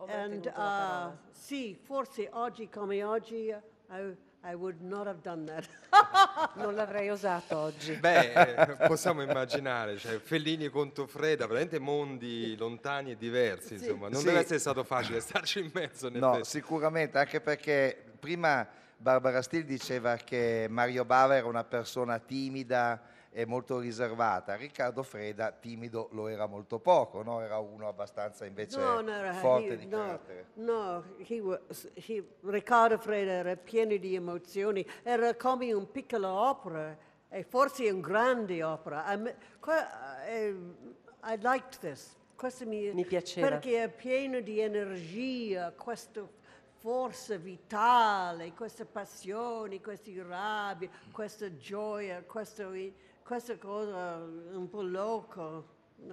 And 0.07 0.47
uh, 0.55 1.17
sì, 1.33 1.75
forse 1.75 2.29
oggi 2.33 2.69
come 2.69 3.03
oggi 3.03 3.53
I, 3.88 4.17
I 4.49 4.55
would 4.55 4.81
not 4.81 5.07
have 5.07 5.21
done 5.23 5.45
that. 5.47 5.67
Non 6.57 6.75
l'avrei 6.75 7.09
osato 7.11 7.57
oggi. 7.57 7.95
Beh, 7.95 8.33
eh, 8.33 8.76
possiamo 8.87 9.23
immaginare, 9.23 9.99
cioè, 9.99 10.19
Fellini 10.19 10.69
contro 10.69 11.07
Freda, 11.07 11.47
veramente 11.47 11.79
mondi 11.79 12.57
lontani 12.57 13.11
e 13.12 13.17
diversi, 13.17 13.75
insomma. 13.75 14.09
Non 14.09 14.21
Sì. 14.21 14.26
deve 14.26 14.38
essere 14.41 14.59
stato 14.59 14.85
facile 14.85 15.21
starci 15.21 15.61
in 15.61 15.71
mezzo. 15.75 16.09
No, 16.11 16.33
effetti. 16.35 16.49
sicuramente, 16.49 17.19
anche 17.19 17.41
perché 17.41 18.05
prima 18.19 18.67
Barbara 18.97 19.43
Steele 19.43 19.65
diceva 19.67 20.17
che 20.17 20.67
Mario 20.71 21.05
Bava 21.05 21.37
era 21.37 21.47
una 21.47 21.65
persona 21.65 22.19
timida 22.19 23.00
e 23.38 23.45
molto 23.45 23.78
riservata. 23.81 24.55
Riccardo 24.57 25.02
Freda 25.02 25.52
timido 25.52 26.09
lo 26.12 26.26
era 26.28 26.47
molto 26.47 26.78
poco, 26.78 27.23
no? 27.23 27.43
era 27.43 27.59
uno 27.59 27.87
abbastanza 27.87 28.47
invece 28.47 28.78
no, 28.78 29.02
no, 29.02 29.33
forte 29.35 29.75
he- 29.75 29.76
di 29.76 29.87
no, 29.87 29.99
carattere. 29.99 30.47
no, 30.55 31.05
he 31.19 31.38
was, 31.40 31.87
he- 31.93 32.25
Riccardo 32.40 32.97
Freda 32.97 33.33
era 33.33 33.55
pieno 33.55 33.95
di 33.99 34.14
emozioni, 34.14 34.87
era 35.02 35.35
come 35.35 35.71
un 35.75 35.90
piccolo 35.90 36.28
opera 36.28 36.97
e 37.28 37.43
forse 37.43 37.90
un 37.90 38.00
grande 38.00 38.62
opera. 38.62 39.05
I, 39.12 39.35
eh, 40.26 40.57
I 41.25 41.37
liked 41.38 41.78
this. 41.81 42.16
Questo 42.35 42.66
mi, 42.66 42.90
Mi 42.95 43.05
piaceva. 43.05 43.49
Perché 43.49 43.83
è 43.83 43.90
pieno 43.90 44.40
di 44.40 44.61
energia, 44.61 45.73
questa 45.73 46.26
forza 46.78 47.37
vitale, 47.37 48.55
queste 48.55 48.87
passioni, 48.87 49.83
queste 49.83 50.23
rabbie, 50.26 50.88
questa 51.11 51.55
gioia, 51.59 52.23
questo, 52.23 52.71
questa 53.26 53.59
cosa 53.59 54.18
un 54.52 54.68
po' 54.71 54.83
loco. 54.83 55.64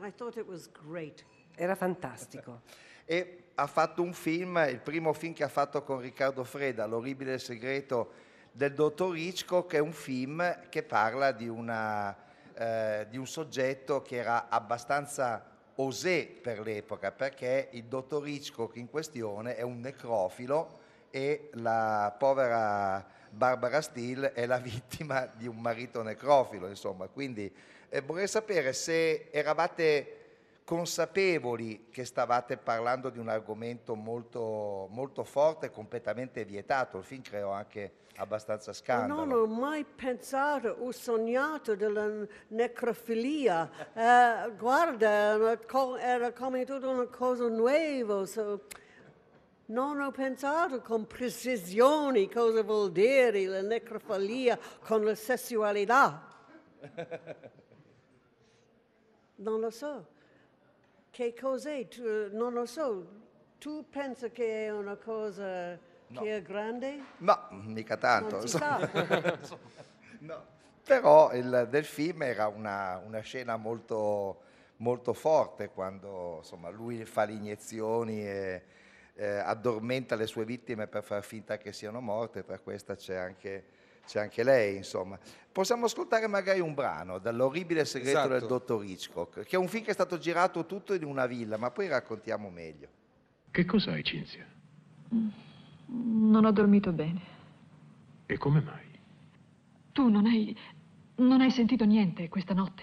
I 0.02 0.12
thought 0.16 0.36
it 0.36 0.48
was 0.48 0.68
great. 0.72 1.24
Era 1.56 1.76
fantastico. 1.76 2.62
E 3.06 3.50
ha 3.54 3.68
fatto 3.68 4.02
un 4.02 4.14
film, 4.14 4.66
il 4.68 4.80
primo 4.80 5.14
film 5.14 5.34
che 5.34 5.44
ha 5.44 5.48
fatto 5.48 5.84
con 5.84 6.00
Riccardo 6.00 6.44
Freda, 6.44 6.88
L'orribile 6.88 7.38
segreto 7.38 8.14
del 8.52 8.74
dottor 8.74 9.16
Hitchcock, 9.16 9.70
che 9.70 9.78
è 9.78 9.80
un 9.80 9.92
film 9.92 10.70
che 10.70 10.82
parla 10.82 11.32
di, 11.32 11.48
una, 11.48 12.16
eh, 12.56 13.06
di 13.08 13.18
un 13.18 13.28
soggetto 13.28 14.02
che 14.02 14.16
era 14.16 14.50
abbastanza 14.50 15.52
osé 15.76 16.26
per 16.26 16.62
l'epoca, 16.62 17.12
perché 17.12 17.70
il 17.74 17.84
dottor 17.84 18.28
Hitchcock 18.28 18.76
in 18.78 18.90
questione 18.90 19.56
è 19.56 19.62
un 19.62 19.80
necrofilo 19.82 20.80
e 21.12 21.52
la 21.54 22.16
povera 22.18 23.06
Barbara 23.34 23.82
Steele 23.82 24.34
è 24.34 24.46
la 24.46 24.58
vittima 24.64 25.26
di 25.26 25.48
un 25.48 25.60
marito 25.60 26.02
necrofilo, 26.04 26.68
insomma. 26.68 27.08
Quindi 27.08 27.52
eh, 27.90 28.02
vorrei 28.02 28.28
sapere 28.28 28.74
se 28.74 29.30
eravate 29.32 30.20
consapevoli 30.64 31.88
che 31.92 32.06
stavate 32.06 32.58
parlando 32.58 33.10
di 33.10 33.20
un 33.20 33.28
argomento 33.28 33.96
molto, 33.96 34.88
molto 34.92 35.24
forte 35.24 35.70
completamente 35.70 36.46
vietato. 36.46 37.00
Il 37.00 37.04
film 37.04 37.22
creò 37.22 37.52
anche 37.52 37.92
abbastanza 38.18 38.72
scandalo. 38.72 39.26
Non 39.26 39.38
ho 39.38 39.46
mai 39.46 39.84
pensato, 39.84 40.78
ho 40.80 40.92
sognato 40.92 41.76
della 41.76 42.10
necrofilia. 42.50 43.70
Eh, 43.94 44.52
guarda, 44.58 45.58
era 46.00 46.32
come 46.32 46.66
tutta 46.66 46.88
una 46.88 47.08
cosa 47.08 47.48
nuova. 47.48 48.26
so, 48.26 48.62
non 49.74 50.00
ho 50.00 50.12
pensato 50.12 50.82
con 50.82 51.08
precisione 51.08 52.30
cosa 52.30 52.62
vuol 52.62 52.92
dire 52.92 53.46
la 53.46 53.62
necrofilia 53.62 54.58
con 54.80 55.04
la 55.04 55.16
sessualità. 55.16 56.28
Non 59.36 59.60
lo 59.60 59.72
so. 59.72 60.06
Che 61.10 61.34
cos'è? 61.34 61.88
Tu- 61.88 62.30
non 62.32 62.54
lo 62.54 62.66
so. 62.66 63.06
Tu 63.58 63.84
pensi 63.90 64.30
che 64.32 64.66
è 64.68 64.72
una 64.72 64.96
cosa 64.96 65.78
No. 66.08 66.22
che 66.22 66.38
è 66.38 66.42
grande? 66.42 67.00
Ma 67.18 67.50
mica 67.52 67.98
tanto. 67.98 68.38
Non 68.38 68.48
si 68.48 68.58
sa. 68.58 68.80
No. 70.20 70.46
Però 70.86 71.34
il, 71.34 71.68
del 71.70 71.84
film 71.84 72.22
era 72.22 72.48
una, 72.48 73.02
una 73.06 73.20
scena 73.20 73.58
molto, 73.58 74.42
molto 74.78 75.12
forte 75.14 75.70
quando 75.70 76.38
insomma, 76.38 76.70
lui 76.70 77.04
fa 77.04 77.26
le 77.26 77.34
iniezioni 77.34 78.26
e 78.26 78.64
eh, 79.16 79.26
addormenta 79.38 80.16
le 80.16 80.28
sue 80.28 80.46
vittime 80.46 80.88
per 80.88 81.04
far 81.04 81.24
finta 81.24 81.58
che 81.58 81.72
siano 81.74 82.02
morte, 82.02 82.44
tra 82.44 82.60
queste 82.60 82.96
c'è 82.96 83.16
anche, 83.16 83.66
c'è 84.06 84.20
anche 84.20 84.44
lei. 84.44 84.76
Insomma. 84.78 85.18
Possiamo 85.52 85.86
ascoltare 85.86 86.28
magari 86.28 86.60
un 86.60 86.74
brano 86.74 87.20
dall'orribile 87.20 87.86
segreto 87.86 88.28
del 88.28 88.38
Esatto. 88.38 88.58
dottor 88.58 88.84
Hitchcock, 88.84 89.44
che 89.44 89.56
è 89.56 89.60
un 89.60 89.68
film 89.68 89.84
che 89.84 89.92
è 89.92 89.94
stato 89.94 90.18
girato 90.18 90.66
tutto 90.66 90.94
in 90.94 91.04
una 91.04 91.28
villa, 91.28 91.58
ma 91.58 91.70
poi 91.70 91.88
raccontiamo 91.88 92.50
meglio. 92.50 92.88
Che 93.52 93.66
cos'hai, 93.66 94.04
Cinzia? 94.04 94.46
Non 95.86 96.44
ho 96.46 96.52
dormito 96.52 96.92
bene. 96.92 97.22
E 98.26 98.38
come 98.38 98.62
mai? 98.62 98.92
Tu 99.92 100.10
non 100.10 100.26
hai. 100.26 100.58
non 101.18 101.42
hai 101.42 101.52
sentito 101.52 101.86
niente 101.86 102.30
questa 102.30 102.56
notte. 102.56 102.82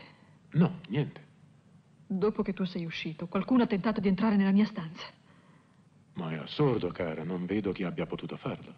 No, 0.50 0.78
niente. 0.88 1.26
Dopo 2.06 2.42
che 2.42 2.52
tu 2.52 2.64
sei 2.64 2.84
uscito, 2.84 3.26
qualcuno 3.26 3.64
ha 3.64 3.66
tentato 3.66 4.00
di 4.00 4.06
entrare 4.06 4.37
nella 4.37 4.52
mia 4.52 4.64
stanza. 4.66 5.06
Ma 6.21 6.33
è 6.33 6.37
assurdo, 6.37 6.89
cara. 6.89 7.25
Non 7.25 7.47
vedo 7.47 7.73
chi 7.73 7.83
abbia 7.83 8.05
potuto 8.05 8.37
farlo. 8.37 8.75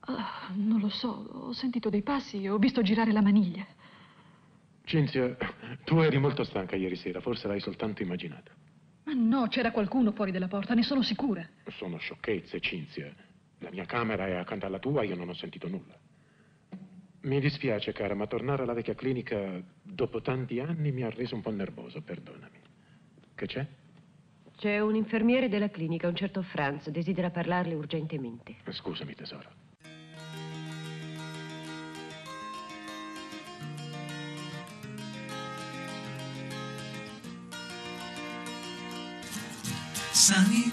Ah, 0.00 0.50
non 0.54 0.80
lo 0.80 0.88
so, 0.88 1.08
ho 1.08 1.52
sentito 1.52 1.90
dei 1.90 2.02
passi 2.02 2.42
e 2.42 2.48
ho 2.48 2.56
visto 2.56 2.80
girare 2.80 3.12
la 3.12 3.20
maniglia. 3.20 3.66
Cinzia, 4.84 5.36
tu 5.84 5.98
eri 5.98 6.16
molto 6.18 6.44
stanca 6.44 6.76
ieri 6.76 6.96
sera. 6.96 7.20
Forse 7.20 7.46
l'hai 7.46 7.60
soltanto 7.60 8.02
immaginata. 8.02 8.52
Ma 9.04 9.12
no, 9.12 9.48
c'era 9.48 9.70
qualcuno 9.70 10.12
fuori 10.12 10.32
dalla 10.32 10.48
porta, 10.48 10.72
ne 10.72 10.82
sono 10.82 11.02
sicura. 11.02 11.46
Sono 11.66 11.98
sciocchezze, 11.98 12.58
Cinzia. 12.60 13.14
La 13.58 13.70
mia 13.70 13.84
camera 13.84 14.26
è 14.26 14.36
accanto 14.36 14.64
alla 14.64 14.78
tua, 14.78 15.02
io 15.02 15.14
non 15.14 15.28
ho 15.28 15.34
sentito 15.34 15.68
nulla. 15.68 15.98
Mi 17.20 17.40
dispiace, 17.40 17.92
cara, 17.92 18.14
ma 18.14 18.26
tornare 18.26 18.62
alla 18.62 18.72
vecchia 18.72 18.94
clinica 18.94 19.60
dopo 19.82 20.22
tanti 20.22 20.58
anni 20.60 20.90
mi 20.92 21.02
ha 21.02 21.10
reso 21.10 21.34
un 21.34 21.42
po' 21.42 21.50
nervoso, 21.50 22.00
perdonami. 22.00 22.60
Che 23.34 23.46
c'è? 23.46 23.66
C'è 24.58 24.80
un 24.80 24.96
infermiere 24.96 25.48
della 25.48 25.70
clinica, 25.70 26.08
un 26.08 26.16
certo 26.16 26.42
Franz, 26.42 26.88
desidera 26.88 27.30
parlarle 27.30 27.76
urgentemente. 27.76 28.56
Scusami, 28.68 29.14
tesoro. 29.14 29.48
Sunny 40.10 40.68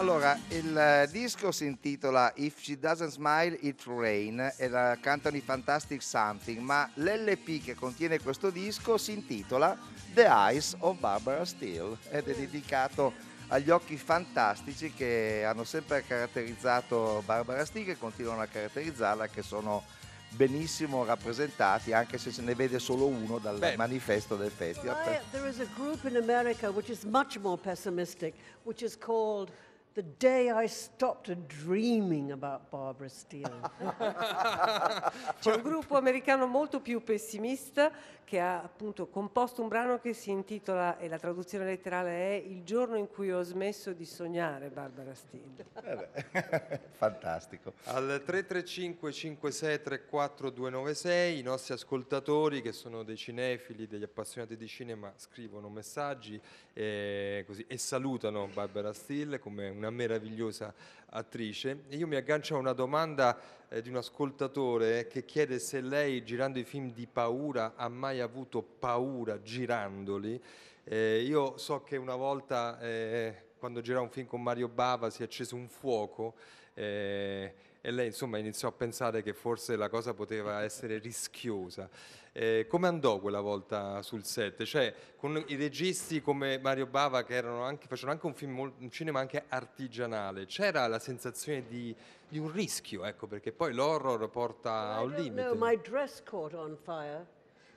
Allora, 0.00 0.34
il 0.48 0.74
eh, 0.78 1.08
disco 1.12 1.52
si 1.52 1.66
intitola 1.66 2.32
If 2.36 2.62
She 2.62 2.78
Doesn't 2.78 3.10
Smile 3.10 3.54
It 3.60 3.84
Rain 3.84 4.54
e 4.56 4.66
la 4.66 4.96
cantano 4.98 5.36
i 5.36 5.42
Fantastic 5.42 6.02
Something, 6.02 6.58
ma 6.60 6.90
l'LP 6.94 7.62
che 7.62 7.74
contiene 7.74 8.18
questo 8.18 8.48
disco 8.48 8.96
si 8.96 9.12
intitola 9.12 9.76
The 10.14 10.24
Eyes 10.24 10.74
of 10.78 10.98
Barbara 10.98 11.44
Steele 11.44 11.98
ed 12.08 12.26
è 12.28 12.34
dedicato 12.34 13.12
agli 13.48 13.68
occhi 13.68 13.98
fantastici 13.98 14.90
che 14.94 15.44
hanno 15.44 15.64
sempre 15.64 16.02
caratterizzato 16.02 17.22
Barbara 17.26 17.66
Steele 17.66 17.92
e 17.92 17.98
continuano 17.98 18.40
a 18.40 18.46
caratterizzarla, 18.46 19.28
che 19.28 19.42
sono 19.42 19.84
benissimo 20.30 21.04
rappresentati, 21.04 21.92
anche 21.92 22.16
se 22.16 22.30
se 22.30 22.40
ne 22.40 22.54
vede 22.54 22.78
solo 22.78 23.06
uno 23.06 23.36
dal 23.36 23.58
Beh. 23.58 23.76
manifesto 23.76 24.36
del 24.36 24.50
festival. 24.50 24.96
There 25.30 25.46
is 25.46 25.60
a 25.60 25.68
group 25.76 26.04
in 26.04 26.16
America 26.16 26.70
which 26.70 26.88
is 26.88 27.04
much 27.04 27.38
more 27.38 27.58
pessimistic, 27.58 28.32
which 28.62 28.80
is 28.80 28.96
called 28.96 29.50
the 29.94 30.04
day 30.18 30.50
I 30.50 30.68
stopped 30.68 31.34
dreaming 31.46 32.30
about 32.32 32.70
Barbara 32.70 33.08
Steele. 33.08 33.60
C'è 35.40 35.54
un 35.54 35.62
gruppo 35.62 35.96
americano 35.96 36.46
molto 36.46 36.80
più 36.80 37.02
pessimista 37.02 37.90
che 38.30 38.38
ha 38.38 38.62
appunto 38.62 39.08
composto 39.08 39.60
un 39.60 39.66
brano 39.66 39.98
che 39.98 40.12
si 40.12 40.30
intitola, 40.30 40.98
e 40.98 41.08
la 41.08 41.18
traduzione 41.18 41.64
letterale 41.64 42.10
è 42.10 42.44
Il 42.46 42.62
giorno 42.62 42.96
in 42.96 43.08
cui 43.08 43.32
ho 43.32 43.42
smesso 43.42 43.92
di 43.92 44.04
sognare 44.04 44.68
Barbara 44.68 45.12
Steele. 45.14 45.66
Fantastico. 46.92 47.72
Al 47.86 48.22
335 48.24 49.10
5634 49.10 50.50
296 50.50 51.38
i 51.40 51.42
nostri 51.42 51.74
ascoltatori 51.74 52.62
che 52.62 52.70
sono 52.70 53.02
dei 53.02 53.16
cinefili, 53.16 53.88
degli 53.88 54.04
appassionati 54.04 54.56
di 54.56 54.68
cinema 54.68 55.12
scrivono 55.16 55.68
messaggi 55.68 56.40
eh, 56.72 57.42
così, 57.48 57.64
e 57.66 57.78
salutano 57.78 58.46
Barbara 58.46 58.92
Steele 58.92 59.40
come 59.40 59.72
una 59.80 59.90
meravigliosa 59.90 60.72
attrice. 61.06 61.84
E 61.88 61.96
io 61.96 62.06
mi 62.06 62.16
aggancio 62.16 62.54
a 62.54 62.58
una 62.58 62.74
domanda 62.74 63.38
eh, 63.68 63.80
di 63.80 63.88
un 63.88 63.96
ascoltatore 63.96 65.06
che 65.06 65.24
chiede 65.24 65.58
se 65.58 65.80
lei 65.80 66.22
girando 66.22 66.58
i 66.58 66.64
film 66.64 66.92
di 66.92 67.06
paura 67.06 67.72
ha 67.76 67.88
mai 67.88 68.20
avuto 68.20 68.62
paura 68.62 69.40
girandoli. 69.40 70.40
Eh, 70.84 71.22
io 71.22 71.56
so 71.56 71.82
che 71.82 71.96
una 71.96 72.14
volta 72.14 72.78
eh, 72.80 73.34
quando 73.58 73.80
girava 73.80 74.04
un 74.04 74.10
film 74.10 74.26
con 74.26 74.42
Mario 74.42 74.68
Bava 74.68 75.10
si 75.10 75.22
è 75.22 75.24
acceso 75.24 75.56
un 75.56 75.68
fuoco 75.68 76.34
eh, 76.74 77.54
e 77.90 77.92
lei 77.92 78.06
insomma 78.06 78.38
iniziò 78.38 78.68
a 78.68 78.72
pensare 78.72 79.22
che 79.22 79.34
forse 79.34 79.76
la 79.76 79.88
cosa 79.88 80.14
poteva 80.14 80.62
essere 80.62 80.98
rischiosa. 80.98 81.88
Eh, 82.32 82.66
come 82.68 82.86
andò 82.86 83.18
quella 83.18 83.40
volta 83.40 84.00
sul 84.02 84.24
set? 84.24 84.62
Cioè, 84.62 84.94
con 85.16 85.42
i 85.48 85.56
registi 85.56 86.22
come 86.22 86.58
Mario 86.58 86.86
Bava 86.86 87.24
che 87.24 87.34
erano 87.34 87.62
anche, 87.62 87.88
facevano 87.88 88.12
anche 88.12 88.26
un, 88.26 88.34
film, 88.34 88.72
un 88.78 88.90
cinema 88.90 89.18
anche 89.18 89.44
artigianale, 89.48 90.46
c'era 90.46 90.86
la 90.86 91.00
sensazione 91.00 91.66
di, 91.66 91.94
di 92.28 92.38
un 92.38 92.52
rischio, 92.52 93.04
ecco, 93.04 93.26
perché 93.26 93.50
poi 93.50 93.74
l'horror 93.74 94.30
porta 94.30 94.94
a 94.94 95.00
un 95.02 95.10
limite. 95.10 95.42
No, 95.42 95.54
my 95.56 95.76
dress 95.82 96.22
caught 96.22 96.54
on 96.54 96.76
fire. 96.76 97.26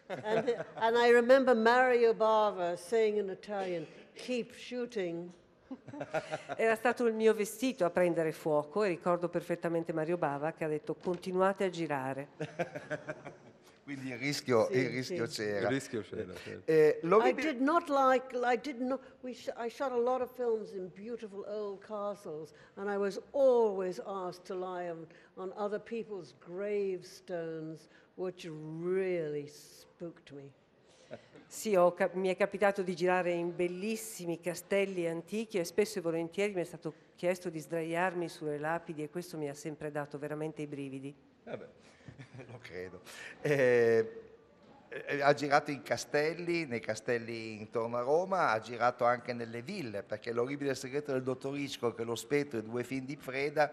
and, 0.07 0.47
and 0.75 0.95
I 0.95 1.09
remember 1.09 1.55
Mario 1.55 2.13
Bava 2.13 2.77
saying 2.77 3.17
in 3.17 3.29
Italian, 3.29 3.87
keep 4.13 4.53
shooting. 4.53 5.33
Era 6.55 6.75
stato 6.75 7.05
il 7.05 7.13
mio 7.13 7.33
vestito 7.33 7.85
a 7.85 7.89
prendere 7.89 8.31
fuoco 8.31 8.83
e 8.83 8.89
ricordo 8.89 9.29
perfettamente 9.29 9.93
Mario 9.93 10.17
Bava 10.17 10.51
che 10.51 10.63
ha 10.63 10.67
detto 10.67 10.95
continuate 10.95 11.65
a 11.65 11.69
girare. 11.69 12.27
Quindi 13.83 14.11
il 14.11 14.17
rischio, 14.17 14.67
Sì, 14.71 14.77
il 14.77 14.89
rischio 14.89 15.25
sì. 15.25 15.41
c'era. 15.41 15.59
Il 15.59 15.67
rischio 15.67 16.01
c'era, 16.01 16.33
certo. 16.35 16.71
Eh, 16.71 16.99
I 17.03 17.33
did 17.33 17.59
not 17.59 17.89
like, 17.89 18.33
I 18.33 18.57
did 18.57 18.79
not, 18.79 19.01
we 19.21 19.33
sh- 19.33 19.51
I 19.57 19.69
shot 19.69 19.91
a 19.91 19.97
lot 19.97 20.21
of 20.21 20.31
films 20.31 20.71
in 20.71 20.89
beautiful 20.93 21.43
old 21.49 21.83
castles, 21.85 22.53
and 22.77 22.89
I 22.89 22.95
was 22.95 23.19
always 23.33 23.99
asked 24.05 24.45
to 24.45 24.55
lie 24.55 24.89
on, 24.89 25.05
on 25.35 25.51
other 25.57 25.79
people's 25.79 26.33
gravestones, 26.39 27.89
which 28.15 28.47
really 28.49 29.47
spooked 29.47 30.31
me. 30.31 30.49
Sì, 31.45 31.75
ho 31.75 31.95
mi 32.13 32.29
è 32.29 32.35
capitato 32.35 32.81
di 32.81 32.95
girare 32.95 33.31
in 33.31 33.55
bellissimi 33.55 34.39
castelli 34.39 35.07
antichi 35.07 35.59
e 35.59 35.63
spesso 35.63 35.99
e 35.99 36.01
volentieri 36.01 36.53
mi 36.53 36.61
è 36.61 36.65
stato 36.65 36.93
chiesto 37.15 37.49
di 37.49 37.59
sdraiarmi 37.59 38.27
sulle 38.27 38.57
lapidi 38.57 39.03
e 39.03 39.09
questo 39.09 39.37
mi 39.37 39.47
ha 39.49 39.53
sempre 39.53 39.91
dato 39.91 40.17
veramente 40.17 40.63
i 40.63 40.67
brividi. 40.67 41.13
Vabbè, 41.43 41.67
lo 42.49 42.57
credo. 42.59 43.01
Eh, 43.41 44.21
eh, 44.89 45.21
ha 45.21 45.33
girato 45.33 45.71
in 45.71 45.81
castelli, 45.81 46.65
nei 46.65 46.79
castelli 46.79 47.59
intorno 47.59 47.97
a 47.97 48.01
Roma, 48.01 48.51
ha 48.51 48.59
girato 48.59 49.05
anche 49.05 49.33
nelle 49.33 49.61
ville, 49.61 50.03
perché 50.03 50.31
l'orribile 50.31 50.75
segreto 50.75 51.11
del 51.11 51.23
dottor 51.23 51.57
Hitchcock 51.57 51.99
e 51.99 52.03
lo 52.03 52.15
spettro, 52.15 52.59
i 52.59 52.63
due 52.63 52.83
film 52.83 53.05
di 53.05 53.15
Freda, 53.15 53.71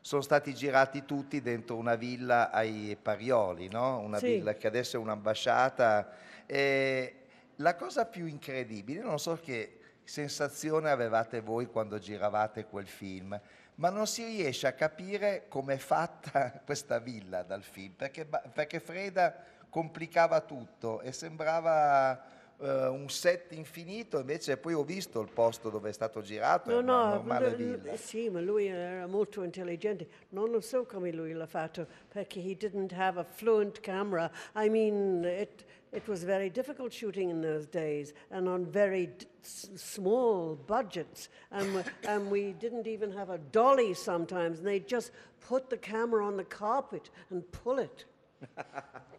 sono 0.00 0.22
stati 0.22 0.54
girati 0.54 1.04
tutti 1.04 1.40
dentro 1.40 1.76
una 1.76 1.94
villa 1.94 2.50
ai 2.50 2.96
Parioli, 3.00 3.68
no? 3.68 3.98
una 4.00 4.18
Sì. 4.18 4.34
villa 4.34 4.54
che 4.54 4.66
adesso 4.66 4.96
è 4.96 5.00
un'ambasciata. 5.00 6.30
Eh, 6.46 7.16
la 7.56 7.74
cosa 7.76 8.06
più 8.06 8.26
incredibile, 8.26 9.00
non 9.00 9.18
so 9.18 9.36
che 9.36 9.78
sensazione 10.04 10.90
avevate 10.90 11.40
voi 11.40 11.66
quando 11.66 11.98
giravate 11.98 12.66
quel 12.66 12.86
film, 12.86 13.38
ma 13.76 13.90
non 13.90 14.06
si 14.06 14.24
riesce 14.24 14.66
a 14.66 14.72
capire 14.72 15.46
com'è 15.48 15.76
fatta 15.76 16.60
questa 16.64 16.98
villa 16.98 17.42
dal 17.42 17.62
film, 17.62 17.92
perché, 17.94 18.26
perché 18.26 18.80
Freda 18.80 19.34
complicava 19.68 20.40
tutto 20.40 21.00
e 21.00 21.12
sembrava 21.12 22.22
eh, 22.62 22.86
un 22.88 23.08
set 23.10 23.52
infinito, 23.52 24.18
invece 24.18 24.56
poi 24.56 24.72
ho 24.74 24.84
visto 24.84 25.20
il 25.20 25.28
posto 25.32 25.68
dove 25.70 25.90
è 25.90 25.92
stato 25.92 26.20
girato, 26.22 26.70
è 26.70 26.74
No, 26.74 26.80
una 26.80 27.02
no, 27.02 27.08
normale 27.16 27.50
l- 27.50 27.56
villa. 27.56 27.96
sì, 27.96 28.28
ma 28.30 28.40
lui 28.40 28.66
era 28.66 29.06
molto 29.06 29.42
intelligente. 29.42 30.06
Non 30.30 30.50
lo 30.50 30.60
so 30.60 30.84
come 30.86 31.10
lui 31.12 31.32
l'ha 31.32 31.46
fatto, 31.46 31.86
perché 32.08 32.38
he 32.40 32.56
didn't 32.56 32.92
have 32.92 33.18
a 33.18 33.24
fluent 33.24 33.80
camera. 33.80 34.30
I 34.54 34.68
mean, 34.68 35.24
it, 35.24 35.64
it 35.90 36.06
was 36.08 36.22
very 36.24 36.50
difficult 36.50 36.92
shooting 36.92 37.28
in 37.30 37.40
those 37.40 37.66
days, 37.68 38.12
and 38.30 38.46
on 38.46 38.64
very 38.64 39.06
d- 39.16 39.26
small 39.42 40.54
budgets. 40.56 41.28
And 41.50 41.74
we, 41.74 41.82
and 42.08 42.30
we 42.30 42.54
didn't 42.58 42.86
even 42.86 43.12
have 43.12 43.30
a 43.30 43.38
dolly 43.50 43.92
sometimes, 43.94 44.58
and 44.58 44.66
they 44.66 44.80
just 44.80 45.10
put 45.46 45.68
the 45.68 45.76
camera 45.78 46.24
on 46.24 46.36
the 46.36 46.44
carpet 46.44 47.10
and 47.30 47.42
pull 47.50 47.78
it. 47.78 48.04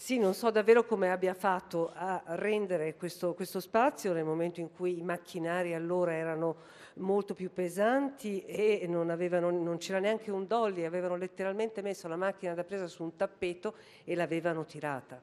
Sì, 0.00 0.16
non 0.18 0.32
so 0.32 0.50
davvero 0.50 0.86
come 0.86 1.10
abbia 1.10 1.34
fatto 1.34 1.92
a 1.94 2.22
rendere 2.28 2.96
questo, 2.96 3.34
questo 3.34 3.60
spazio 3.60 4.14
nel 4.14 4.24
momento 4.24 4.58
in 4.58 4.72
cui 4.72 4.96
i 4.96 5.02
macchinari 5.02 5.74
allora 5.74 6.14
erano 6.14 6.56
molto 6.94 7.34
più 7.34 7.52
pesanti 7.52 8.42
e 8.46 8.86
non, 8.88 9.10
avevano, 9.10 9.50
non 9.50 9.76
c'era 9.76 9.98
neanche 9.98 10.30
un 10.30 10.46
dolly, 10.46 10.84
avevano 10.84 11.16
letteralmente 11.16 11.82
messo 11.82 12.08
la 12.08 12.16
macchina 12.16 12.54
da 12.54 12.64
presa 12.64 12.86
su 12.86 13.02
un 13.02 13.14
tappeto 13.14 13.74
e 14.04 14.14
l'avevano 14.14 14.64
tirata. 14.64 15.20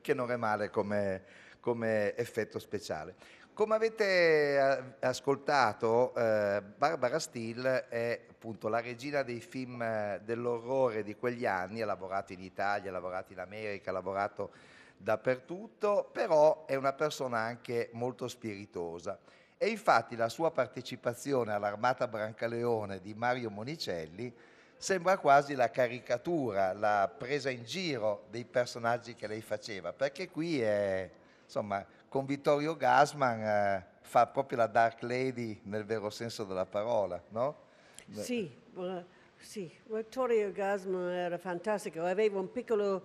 che 0.00 0.12
non 0.12 0.32
è 0.32 0.36
male 0.36 0.70
come, 0.70 1.22
come 1.60 2.16
effetto 2.16 2.58
speciale. 2.58 3.14
Come 3.60 3.74
avete 3.74 4.56
eh, 4.56 5.06
ascoltato, 5.06 6.14
eh, 6.14 6.62
Barbara 6.62 7.18
Steele 7.18 7.88
è 7.88 8.18
appunto 8.30 8.68
la 8.68 8.80
regina 8.80 9.22
dei 9.22 9.42
film 9.42 9.82
eh, 9.82 10.18
dell'orrore 10.24 11.02
di 11.02 11.14
quegli 11.14 11.44
anni, 11.44 11.82
ha 11.82 11.84
lavorato 11.84 12.32
in 12.32 12.40
Italia, 12.40 12.88
ha 12.88 12.92
lavorato 12.94 13.34
in 13.34 13.38
America, 13.38 13.90
ha 13.90 13.92
lavorato 13.92 14.52
dappertutto, 14.96 16.08
però 16.10 16.64
è 16.64 16.74
una 16.74 16.94
persona 16.94 17.40
anche 17.40 17.90
molto 17.92 18.28
spiritosa. 18.28 19.18
E 19.58 19.68
infatti 19.68 20.16
la 20.16 20.30
sua 20.30 20.50
partecipazione 20.52 21.52
all'Armata 21.52 22.08
Brancaleone 22.08 23.02
di 23.02 23.12
Mario 23.12 23.50
Monicelli 23.50 24.34
sembra 24.78 25.18
quasi 25.18 25.54
la 25.54 25.70
caricatura, 25.70 26.72
la 26.72 27.12
presa 27.14 27.50
in 27.50 27.64
giro 27.64 28.24
dei 28.30 28.46
personaggi 28.46 29.14
che 29.14 29.26
lei 29.26 29.42
faceva, 29.42 29.92
perché 29.92 30.30
qui 30.30 30.62
è, 30.62 31.10
insomma, 31.44 31.84
con 32.10 32.26
Vittorio 32.26 32.76
Gassman 32.76 33.40
eh, 33.40 33.86
fa 34.00 34.26
proprio 34.26 34.58
la 34.58 34.66
Dark 34.66 35.00
Lady 35.02 35.60
nel 35.62 35.84
vero 35.84 36.10
senso 36.10 36.42
della 36.42 36.66
parola, 36.66 37.22
no? 37.28 37.68
Sì, 38.10 38.52
eh, 38.76 39.04
sì, 39.36 39.72
Vittorio 39.84 40.50
Gasman 40.50 41.08
era 41.08 41.38
fantastico, 41.38 42.02
aveva 42.02 42.40
un 42.40 42.50
piccolo, 42.50 43.04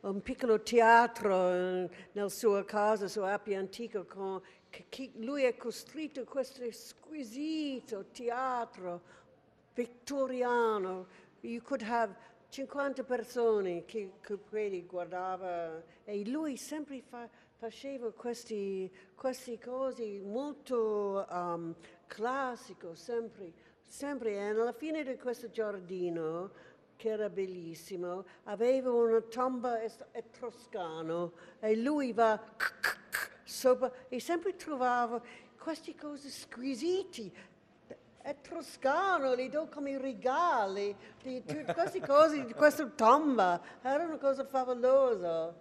un 0.00 0.20
piccolo 0.20 0.60
teatro 0.60 1.50
eh, 1.50 1.90
nel 2.12 2.30
suo 2.30 2.62
casa 2.66 3.08
su 3.08 3.20
Appia 3.20 3.58
Antico, 3.58 4.04
con, 4.04 4.42
che, 4.68 5.12
lui 5.14 5.46
ha 5.46 5.54
costruito 5.54 6.22
questo 6.24 6.60
squisito 6.70 8.04
teatro 8.12 9.00
vittoriano. 9.72 11.06
You 11.40 11.62
could 11.62 11.82
have 11.88 12.14
50 12.50 13.02
persone 13.04 13.86
che, 13.86 14.12
che 14.20 14.84
guardava 14.86 15.82
e 16.04 16.28
lui 16.28 16.58
sempre 16.58 17.00
fa- 17.00 17.48
faceva 17.60 18.10
questi, 18.10 18.90
queste 19.14 19.58
cose 19.58 20.18
molto 20.24 21.26
um, 21.28 21.74
classico, 22.06 22.94
sempre, 22.94 23.52
sempre. 23.84 24.32
E 24.32 24.48
alla 24.48 24.72
fine 24.72 25.04
di 25.04 25.18
questo 25.18 25.50
giardino, 25.50 26.52
che 26.96 27.10
era 27.10 27.28
bellissimo, 27.28 28.24
aveva 28.44 28.90
una 28.92 29.20
tomba 29.20 29.82
es- 29.82 30.02
etruscana 30.12 31.30
e 31.60 31.76
lui 31.76 32.14
va 32.14 32.42
sopra 33.44 33.92
e 34.08 34.18
sempre 34.20 34.56
trovava 34.56 35.20
queste 35.58 35.94
cose 35.94 36.30
squisiti. 36.30 37.30
Etruscano, 38.22 39.34
li 39.34 39.50
do 39.50 39.68
come 39.68 39.98
regali, 39.98 40.96
di 41.22 41.44
tutte 41.44 41.74
queste 41.74 42.00
cose, 42.00 42.46
di 42.46 42.54
questa 42.54 42.86
tomba, 42.86 43.60
era 43.82 44.04
una 44.04 44.16
cosa 44.16 44.46
favolosa. 44.46 45.54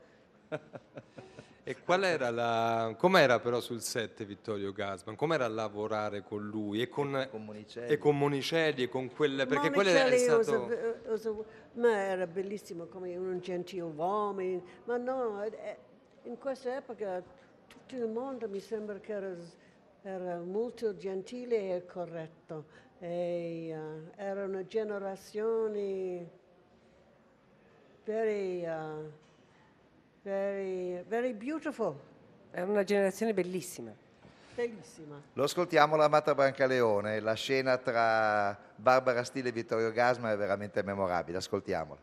E 1.69 1.75
qual 1.83 2.03
era 2.03 2.31
la... 2.31 2.95
com'era 2.97 3.39
però 3.39 3.59
sul 3.59 3.81
set 3.81 4.25
Vittorio 4.25 4.71
Gasman? 4.71 5.15
Com'era 5.15 5.47
lavorare 5.47 6.23
con 6.23 6.43
lui 6.47 6.81
e 6.81 6.89
con, 6.89 7.29
Monicelli. 7.31 7.93
e 7.93 7.97
con 7.99 8.17
Monicelli 8.17 8.81
e 8.81 8.89
con 8.89 9.11
quelle... 9.11 9.45
perché 9.45 9.69
quello 9.69 9.91
was 9.91 10.19
stato... 10.19 10.65
a- 10.65 11.09
was 11.09 11.25
a- 11.27 11.35
ma 11.73 11.95
era 11.95 12.25
bellissimo 12.25 12.85
come 12.85 13.15
un 13.15 13.39
gentiluomo, 13.39 14.63
ma 14.85 14.97
no, 14.97 15.43
eh, 15.43 15.77
in 16.23 16.39
questa 16.39 16.75
epoca 16.75 17.21
tutto 17.67 17.95
il 17.95 18.07
mondo 18.07 18.49
mi 18.49 18.59
sembra 18.59 18.97
che 18.97 19.11
era 19.13 19.35
era 20.01 20.39
molto 20.39 20.97
gentile 20.97 21.75
e 21.75 21.85
corretto. 21.85 22.65
E, 22.99 23.75
uh, 23.77 24.11
erano 24.15 24.65
generazioni 24.65 26.27
very, 28.05 28.65
uh, 28.65 29.11
very, 30.29 31.03
very 31.07 31.33
beautiful. 31.33 31.95
Era 32.51 32.65
una 32.65 32.83
generazione 32.83 33.33
bellissima. 33.33 33.91
Bellissima. 34.53 35.19
Lo 35.33 35.43
ascoltiamo 35.43 35.95
l'amata 35.95 36.35
Brancaleone, 36.35 37.19
la 37.19 37.33
scena 37.33 37.77
tra 37.77 38.57
Barbara 38.75 39.23
Stile 39.23 39.49
e 39.49 39.51
Vittorio 39.51 39.91
Gasma 39.91 40.31
è 40.31 40.37
veramente 40.37 40.83
memorabile, 40.83 41.37
ascoltiamola. 41.37 41.99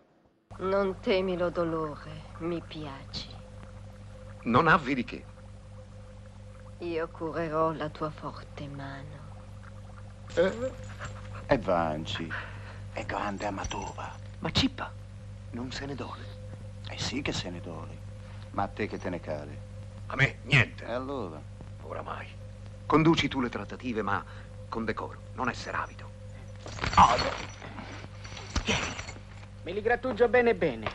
Non 0.58 0.98
temi 1.00 1.36
lo 1.36 1.50
dolore, 1.50 2.10
mi 2.38 2.62
piaci. 2.66 3.28
Non 4.44 4.68
avvi 4.68 4.94
di 4.94 5.04
che. 5.04 5.24
Io 6.78 7.08
curerò 7.08 7.72
la 7.72 7.88
tua 7.90 8.10
forte 8.10 8.66
mano. 8.68 9.24
E 11.46 11.58
Vanci, 11.58 12.28
è 12.92 13.04
grande 13.04 13.46
Amatova. 13.46 14.14
Ma 14.38 14.50
Cippa, 14.50 14.92
non 15.50 15.70
se 15.70 15.86
ne 15.86 15.94
dole. 15.94 16.24
Eh 16.88 16.98
sì 16.98 17.20
che 17.22 17.32
se 17.32 17.50
ne 17.50 17.60
dole. 17.60 18.05
Ma 18.56 18.62
a 18.62 18.68
te 18.68 18.86
che 18.86 18.98
te 18.98 19.10
ne 19.10 19.20
cade? 19.20 19.58
A 20.06 20.16
me, 20.16 20.38
niente. 20.44 20.86
E 20.86 20.90
allora? 20.90 21.38
Oramai. 21.82 22.26
Conduci 22.86 23.28
tu 23.28 23.42
le 23.42 23.50
trattative, 23.50 24.00
ma 24.00 24.24
con 24.70 24.86
decoro, 24.86 25.18
non 25.34 25.50
essere 25.50 25.76
avido. 25.76 26.10
Me 29.62 29.72
li 29.72 29.82
grattugio 29.82 30.26
bene 30.28 30.54
bene. 30.54 30.86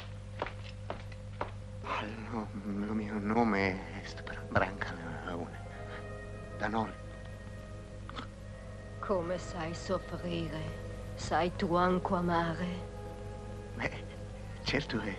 No, 2.32 2.48
il 2.54 2.94
mio 2.94 3.20
nome 3.20 4.02
è 4.02 4.04
Brancaleone. 4.50 5.60
Danor. 6.58 6.92
Come 9.00 9.38
sai 9.38 9.76
soffrire? 9.76 11.14
Sai 11.14 11.56
tu 11.58 11.76
anche 11.76 12.14
amare? 12.16 12.68
Beh, 13.76 14.04
certo 14.64 15.00
è, 15.00 15.16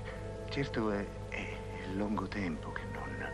certo 0.48 0.90
è, 0.90 1.06
è 1.82 1.86
lungo 1.94 2.26
tempo 2.26 2.72
che 2.72 2.82
non... 2.92 3.30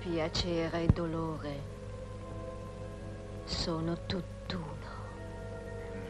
Piacere 0.00 0.82
e 0.82 0.86
dolore 0.86 1.72
sono 3.44 3.96
tutt'uno. 4.06 4.92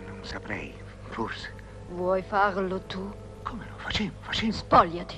non 0.06 0.24
saprei, 0.24 0.74
forse. 1.10 1.52
Vuoi 1.88 2.22
farlo 2.22 2.80
tu? 2.82 3.12
Come 3.42 3.66
no? 3.68 3.76
Facciamo, 3.78 4.12
facciamo. 4.20 4.52
Spogliati. 4.52 5.16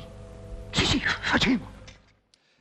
Sì, 0.72 0.84
sì, 0.84 0.98
facciamo. 1.00 1.74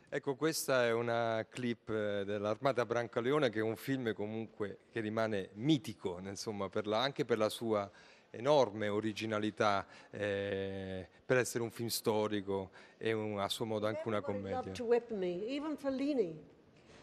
Ecco, 0.08 0.36
questa 0.36 0.86
è 0.86 0.94
una 0.94 1.46
clip 1.50 1.90
eh, 1.90 2.24
dell'Armata 2.24 2.86
Brancaleone 2.86 3.50
che 3.50 3.60
è 3.60 3.64
un 3.64 3.76
film 3.76 4.14
comunque 4.14 4.80
che 4.90 5.02
rimane 5.02 5.50
mitico, 5.56 6.20
insomma, 6.24 6.70
per 6.70 6.88
la- 6.88 7.02
anche 7.02 7.26
per 7.26 7.38
la 7.38 7.50
sua 7.50 7.90
enorme 8.36 8.88
originalità, 8.88 9.86
eh, 10.12 11.08
per 11.26 11.38
essere 11.38 11.64
un 11.64 11.72
film 11.72 11.88
storico 11.90 12.70
e 12.98 13.14
un- 13.14 13.40
a 13.40 13.50
suo 13.50 13.66
modo 13.66 13.88
anche 13.88 14.02
una 14.06 14.22
commedia. 14.22 14.62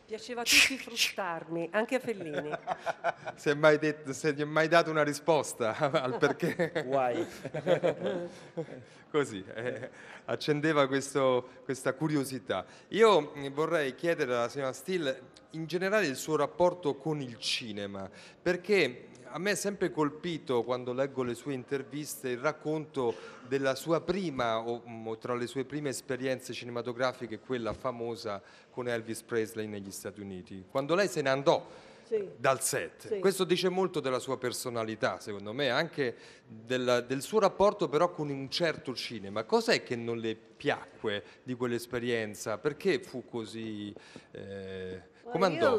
Piaceva 0.04 0.42
a 0.42 0.44
tutti 0.44 0.76
frustarmi, 0.76 1.68
anche 1.72 1.94
a 1.94 1.98
Fellini. 2.00 2.50
Si 3.34 3.48
è 3.48 3.54
mai, 3.54 3.78
detto, 3.78 4.12
se 4.12 4.34
gli 4.34 4.40
è 4.42 4.44
mai 4.44 4.68
dato 4.68 4.90
una 4.90 5.02
risposta 5.02 5.74
al 5.78 6.18
perché? 6.18 6.84
Guai. 6.84 7.26
Così, 9.10 9.44
eh, 9.54 9.90
accendeva 10.26 10.86
questo- 10.86 11.48
questa 11.64 11.92
curiosità. 11.94 12.64
Io 12.88 13.32
mm, 13.36 13.46
vorrei 13.48 13.94
chiedere 13.94 14.34
alla 14.34 14.48
signora 14.48 14.72
Steele 14.72 15.20
in 15.50 15.66
generale 15.66 16.06
il 16.06 16.16
suo 16.16 16.36
rapporto 16.36 16.94
con 16.96 17.20
il 17.20 17.38
cinema, 17.38 18.08
perché 18.40 19.08
a 19.32 19.38
me 19.38 19.52
è 19.52 19.54
sempre 19.54 19.90
colpito 19.90 20.62
quando 20.62 20.92
leggo 20.92 21.22
le 21.22 21.34
sue 21.34 21.54
interviste 21.54 22.28
il 22.28 22.38
racconto 22.38 23.14
della 23.48 23.74
sua 23.74 24.00
prima, 24.02 24.58
o, 24.58 24.82
mm, 24.86 25.06
o 25.06 25.16
tra 25.18 25.34
le 25.34 25.46
sue 25.46 25.64
prime 25.64 25.88
esperienze 25.88 26.52
cinematografiche, 26.52 27.38
quella 27.38 27.72
famosa 27.72 28.42
con 28.70 28.88
Elvis 28.88 29.22
Presley 29.22 29.66
negli 29.66 29.90
Stati 29.90 30.20
Uniti. 30.20 30.64
Quando 30.70 30.94
lei 30.94 31.08
se 31.08 31.22
ne 31.22 31.30
andò 31.30 31.66
Sì. 32.04 32.28
dal 32.36 32.60
set. 32.62 33.06
Sì. 33.08 33.18
Questo 33.20 33.44
dice 33.44 33.70
molto 33.70 34.00
della 34.00 34.18
sua 34.18 34.36
personalità, 34.36 35.18
secondo 35.18 35.54
me, 35.54 35.70
anche 35.70 36.14
della- 36.46 37.00
del 37.00 37.22
suo 37.22 37.38
rapporto 37.40 37.88
però 37.88 38.10
con 38.12 38.28
un 38.28 38.50
certo 38.50 38.94
cinema. 38.94 39.44
Cos'è 39.44 39.82
che 39.82 39.96
non 39.96 40.18
le 40.18 40.34
piacque 40.36 41.22
di 41.42 41.54
quell'esperienza? 41.54 42.58
Perché 42.58 43.00
fu 43.00 43.24
così... 43.24 43.94
eh, 44.32 45.02
come 45.24 45.38
Ma 45.38 45.46
andò? 45.46 45.78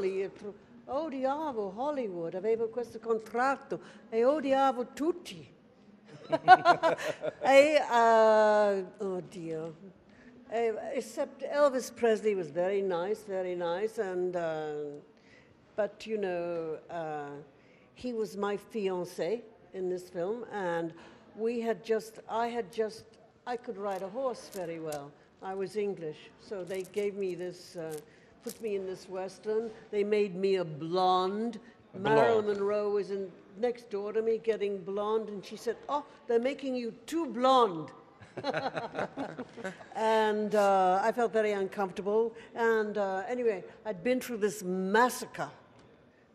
Odiavo 0.95 1.69
Hollywood, 1.75 2.35
avevo 2.35 2.69
questo 2.69 2.99
contratto 2.99 3.79
e 4.09 4.23
odiavo 4.23 4.93
tutti. 4.93 5.51
e, 7.41 7.81
uh, 7.89 9.03
oh 9.03 9.21
Dio, 9.21 9.75
Eh, 10.53 10.71
except 10.93 11.41
Elvis 11.41 11.89
Presley 11.89 12.35
was 12.35 12.51
very 12.51 12.79
nice, 12.79 13.23
very 13.23 13.55
nice, 13.55 13.97
and 13.97 14.35
uh, 14.35 14.73
but 15.75 16.05
you 16.05 16.15
know, 16.19 16.77
uh, 16.91 17.31
he 17.95 18.13
was 18.13 18.37
my 18.37 18.55
fiance 18.55 19.41
in 19.73 19.89
this 19.89 20.09
film, 20.09 20.45
and 20.51 20.93
we 21.35 21.59
had 21.59 21.83
just, 21.83 22.19
I 22.29 22.49
had 22.49 22.71
just, 22.71 23.05
I 23.47 23.57
could 23.57 23.79
ride 23.79 24.03
a 24.03 24.07
horse 24.07 24.51
very 24.53 24.79
well. 24.79 25.11
I 25.41 25.55
was 25.55 25.75
English, 25.75 26.29
so 26.39 26.63
they 26.63 26.83
gave 26.83 27.15
me 27.15 27.33
this, 27.33 27.75
uh, 27.75 27.91
put 28.43 28.61
me 28.61 28.75
in 28.75 28.85
this 28.85 29.07
western. 29.07 29.71
They 29.91 30.03
made 30.03 30.35
me 30.35 30.55
a 30.55 30.65
blonde. 30.65 31.59
A 31.95 31.99
Marilyn 31.99 32.45
blonde. 32.45 32.59
Monroe 32.59 32.89
was 32.89 33.11
in 33.11 33.31
next 33.59 33.89
door 33.89 34.13
to 34.13 34.21
me 34.21 34.37
getting 34.37 34.77
blonde, 34.79 35.29
and 35.29 35.43
she 35.43 35.55
said, 35.55 35.77
"Oh, 35.87 36.05
they're 36.27 36.39
making 36.39 36.75
you 36.75 36.93
too 37.05 37.27
blonde." 37.27 37.89
and 39.95 40.55
uh, 40.55 40.99
I 41.03 41.11
felt 41.11 41.31
very 41.31 41.51
uncomfortable. 41.51 42.33
And 42.55 42.97
uh, 42.97 43.23
anyway, 43.27 43.63
I'd 43.85 44.03
been 44.03 44.19
through 44.19 44.37
this 44.37 44.63
massacre, 44.63 45.49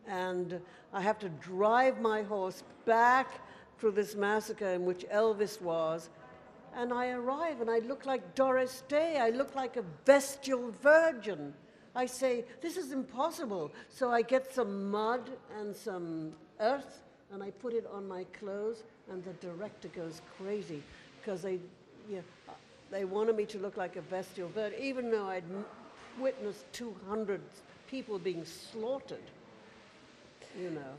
and 0.07 0.61
I 0.93 1.03
have 1.03 1.19
to 1.21 1.29
drive 1.29 2.01
my 2.01 2.23
horse 2.23 2.63
back 2.85 3.41
through 3.79 3.93
this 3.93 4.15
massacre 4.15 4.69
in 4.69 4.85
which 4.85 5.05
Elvis 5.13 5.61
was. 5.61 6.09
And 6.77 6.93
I 6.93 7.11
arrive, 7.11 7.61
and 7.61 7.69
I 7.69 7.81
look 7.81 8.07
like 8.07 8.35
Doris 8.35 8.85
Day. 8.89 9.19
I 9.19 9.31
look 9.31 9.55
like 9.57 9.77
a 9.77 9.83
bestial 10.05 10.71
virgin. 10.83 11.53
I 11.99 12.07
say, 12.07 12.45
This 12.63 12.77
is 12.77 12.93
impossible. 12.93 13.73
So 13.91 14.13
I 14.13 14.23
get 14.23 14.55
some 14.55 14.89
mud 14.89 15.31
and 15.59 15.75
some 15.75 16.33
earth, 16.61 17.03
and 17.33 17.43
I 17.43 17.51
put 17.51 17.75
it 17.75 17.87
on 17.93 18.07
my 18.07 18.25
clothes, 18.39 18.85
and 19.11 19.25
the 19.25 19.33
director 19.45 19.89
goes 19.89 20.23
crazy 20.39 20.81
because 21.21 21.43
they, 21.43 21.59
yeah, 22.09 22.21
they 22.93 23.05
wanted 23.05 23.37
me 23.37 23.47
to 23.47 23.59
look 23.59 23.77
like 23.77 23.97
a 23.97 24.03
bestial 24.03 24.49
virgin, 24.49 24.79
even 24.81 25.11
though 25.11 25.27
I'd 25.27 25.43
witnessed 26.21 26.65
200 26.73 27.41
people 27.91 28.17
being 28.21 28.45
slaughtered. 28.45 29.29
You 30.57 30.71
know, 30.71 30.95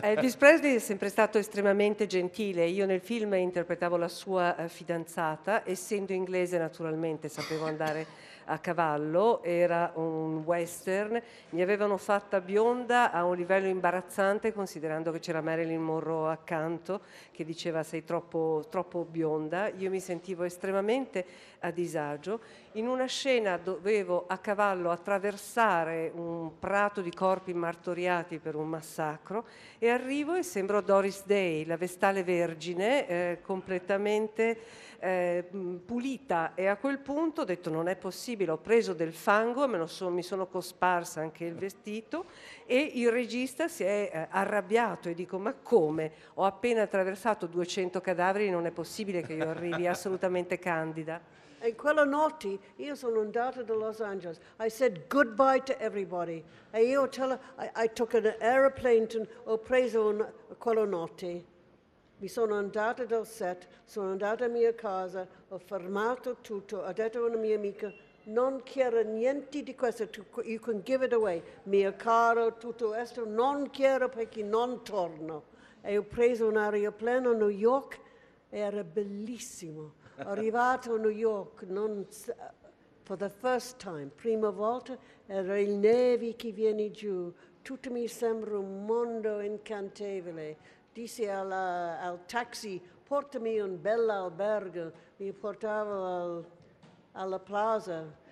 Elvis 0.00 0.36
Presley 0.36 0.76
è 0.76 0.78
sempre 0.78 1.08
stato 1.08 1.38
estremamente 1.38 2.06
gentile. 2.06 2.66
Io 2.66 2.86
nel 2.86 3.00
film 3.00 3.34
interpretavo 3.34 3.96
la 3.96 4.08
sua 4.08 4.56
eh, 4.56 4.68
fidanzata, 4.68 5.62
essendo 5.68 6.12
inglese 6.12 6.58
naturalmente 6.58 7.28
sapevo 7.28 7.66
andare 7.66 8.06
a 8.46 8.58
cavallo, 8.58 9.42
era 9.42 9.90
un 9.94 10.42
western, 10.44 11.20
mi 11.50 11.62
avevano 11.62 11.96
fatta 11.96 12.40
bionda 12.40 13.10
a 13.10 13.24
un 13.24 13.34
livello 13.34 13.66
imbarazzante 13.66 14.52
considerando 14.52 15.10
che 15.10 15.18
c'era 15.18 15.40
Marilyn 15.40 15.82
Monroe 15.82 16.30
accanto 16.30 17.00
che 17.32 17.44
diceva 17.44 17.82
sei 17.82 18.04
troppo, 18.04 18.66
troppo 18.70 19.04
bionda, 19.04 19.68
io 19.68 19.90
mi 19.90 20.00
sentivo 20.00 20.44
estremamente 20.44 21.24
a 21.66 21.70
disagio. 21.70 22.40
In 22.72 22.86
una 22.86 23.06
scena 23.06 23.56
dovevo 23.56 24.24
a 24.26 24.38
cavallo 24.38 24.90
attraversare 24.90 26.10
un 26.14 26.58
prato 26.58 27.00
di 27.00 27.10
corpi 27.12 27.54
martoriati 27.54 28.38
per 28.38 28.54
un 28.54 28.68
massacro 28.68 29.46
e 29.78 29.88
arrivo 29.88 30.34
e 30.34 30.42
sembro 30.42 30.80
Doris 30.80 31.24
Day, 31.24 31.64
la 31.64 31.76
vestale 31.76 32.22
vergine, 32.22 33.08
eh, 33.08 33.38
completamente 33.42 34.58
eh, 34.98 35.44
pulita 35.84 36.54
e 36.54 36.66
a 36.66 36.76
quel 36.76 36.98
punto 36.98 37.42
ho 37.42 37.44
detto 37.44 37.70
non 37.70 37.88
è 37.88 37.96
possibile, 37.96 38.50
ho 38.50 38.58
preso 38.58 38.92
del 38.92 39.12
fango, 39.12 39.66
me 39.68 39.78
lo 39.78 39.86
so- 39.86 40.10
mi 40.10 40.22
sono 40.22 40.46
cosparsa 40.46 41.20
anche 41.20 41.44
il 41.44 41.54
vestito 41.54 42.26
e 42.66 42.92
il 42.94 43.10
regista 43.10 43.68
si 43.68 43.84
è 43.84 44.10
eh, 44.12 44.26
arrabbiato 44.30 45.08
e 45.08 45.14
dico 45.14 45.38
ma 45.38 45.54
come? 45.54 46.12
Ho 46.34 46.44
appena 46.44 46.82
attraversato 46.82 47.46
200 47.46 48.00
cadaveri, 48.00 48.50
non 48.50 48.66
è 48.66 48.70
possibile 48.70 49.22
che 49.22 49.34
io 49.34 49.48
arrivi 49.48 49.86
assolutamente 49.88 50.58
candida. 50.58 51.20
E 51.58 51.74
quella 51.74 52.04
notte 52.04 52.58
io 52.76 52.94
sono 52.94 53.20
andata 53.20 53.62
da 53.62 53.74
Los 53.74 54.00
Angeles. 54.00 54.38
I 54.58 54.68
said 54.68 55.08
goodbye 55.08 55.62
to 55.62 55.78
everybody. 55.78 56.44
E 56.70 56.84
io 56.84 57.08
tell 57.08 57.38
I, 57.58 57.70
I 57.74 57.88
took 57.92 58.14
an 58.14 58.34
aeroplane 58.40 59.06
to, 59.08 59.26
ho 59.44 59.58
preso 59.58 60.08
un, 60.08 60.26
quella 60.58 60.84
notte. 60.84 61.44
Mi 62.18 62.28
sono 62.28 62.56
andata 62.56 63.04
dal 63.04 63.26
set, 63.26 63.66
sono 63.84 64.10
andata 64.10 64.46
a 64.46 64.48
mia 64.48 64.74
casa, 64.74 65.26
ho 65.48 65.58
fermato 65.58 66.36
tutto, 66.40 66.78
ho 66.78 66.92
detto 66.92 67.18
a 67.18 67.26
una 67.26 67.36
mia 67.36 67.56
amica, 67.56 67.92
non 68.24 68.62
quiero 68.62 69.02
niente 69.02 69.62
di 69.62 69.74
questo, 69.74 70.08
tu- 70.08 70.24
you 70.42 70.58
can 70.58 70.82
give 70.82 71.04
it 71.04 71.12
away. 71.12 71.42
Mio 71.64 71.94
caro, 71.96 72.56
tutto 72.56 72.88
questo, 72.88 73.26
non 73.26 73.70
quiero 73.70 74.08
perché 74.08 74.42
non 74.42 74.82
torno. 74.82 75.54
E 75.82 75.98
ho 75.98 76.02
preso 76.02 76.48
un 76.48 76.56
aeroplano 76.56 77.30
a 77.30 77.34
New 77.34 77.48
York, 77.48 78.00
era 78.48 78.82
bellissimo. 78.82 79.95
Arrivato 80.18 80.94
a 80.94 80.98
New 80.98 81.10
York, 81.10 81.62
non 81.64 82.06
for 83.02 83.16
the 83.16 83.28
first 83.28 83.76
time, 83.78 84.06
prima 84.14 84.50
volta, 84.50 84.96
era 85.26 85.58
il 85.58 85.72
nevi 85.74 86.34
che 86.36 86.50
viene 86.52 86.90
giù, 86.90 87.32
tutto 87.62 87.90
mi 87.90 88.08
sembra 88.08 88.58
un 88.58 88.84
mondo 88.84 89.40
incantevole. 89.40 90.56
Dissi 90.92 91.26
alla- 91.26 92.00
al 92.00 92.24
taxi, 92.26 92.80
portami 93.06 93.58
un 93.60 93.80
bel 93.80 94.08
albergo, 94.08 94.90
mi 95.18 95.32
portavo 95.32 96.04
al- 96.04 96.44
alla 97.12 97.38
plaza. 97.38 98.24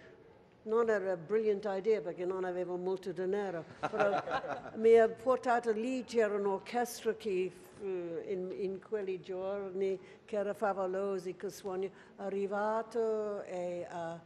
Non 0.63 0.89
era 0.89 1.05
una 1.05 1.17
brilliant 1.19 1.67
idea 1.69 2.01
perché 2.01 2.25
non 2.25 2.45
avevo 2.45 2.77
molto 2.77 3.13
denaro, 3.13 3.65
però 3.81 4.09
mi 4.77 4.99
ha 4.99 5.09
portato 5.09 5.71
lì, 5.73 6.03
c'era 6.05 6.35
un'orchestra 6.35 7.13
che 7.15 7.53
in, 7.87 8.53
in 8.57 8.81
quei 8.81 9.21
giorni 9.21 9.99
che 10.25 10.37
era 10.37 10.55
favolosa, 10.55 11.31
che 11.31 11.51
suoni. 11.51 11.91
Arrivato 12.17 13.43
e 13.43 13.87
ah, 13.89 14.21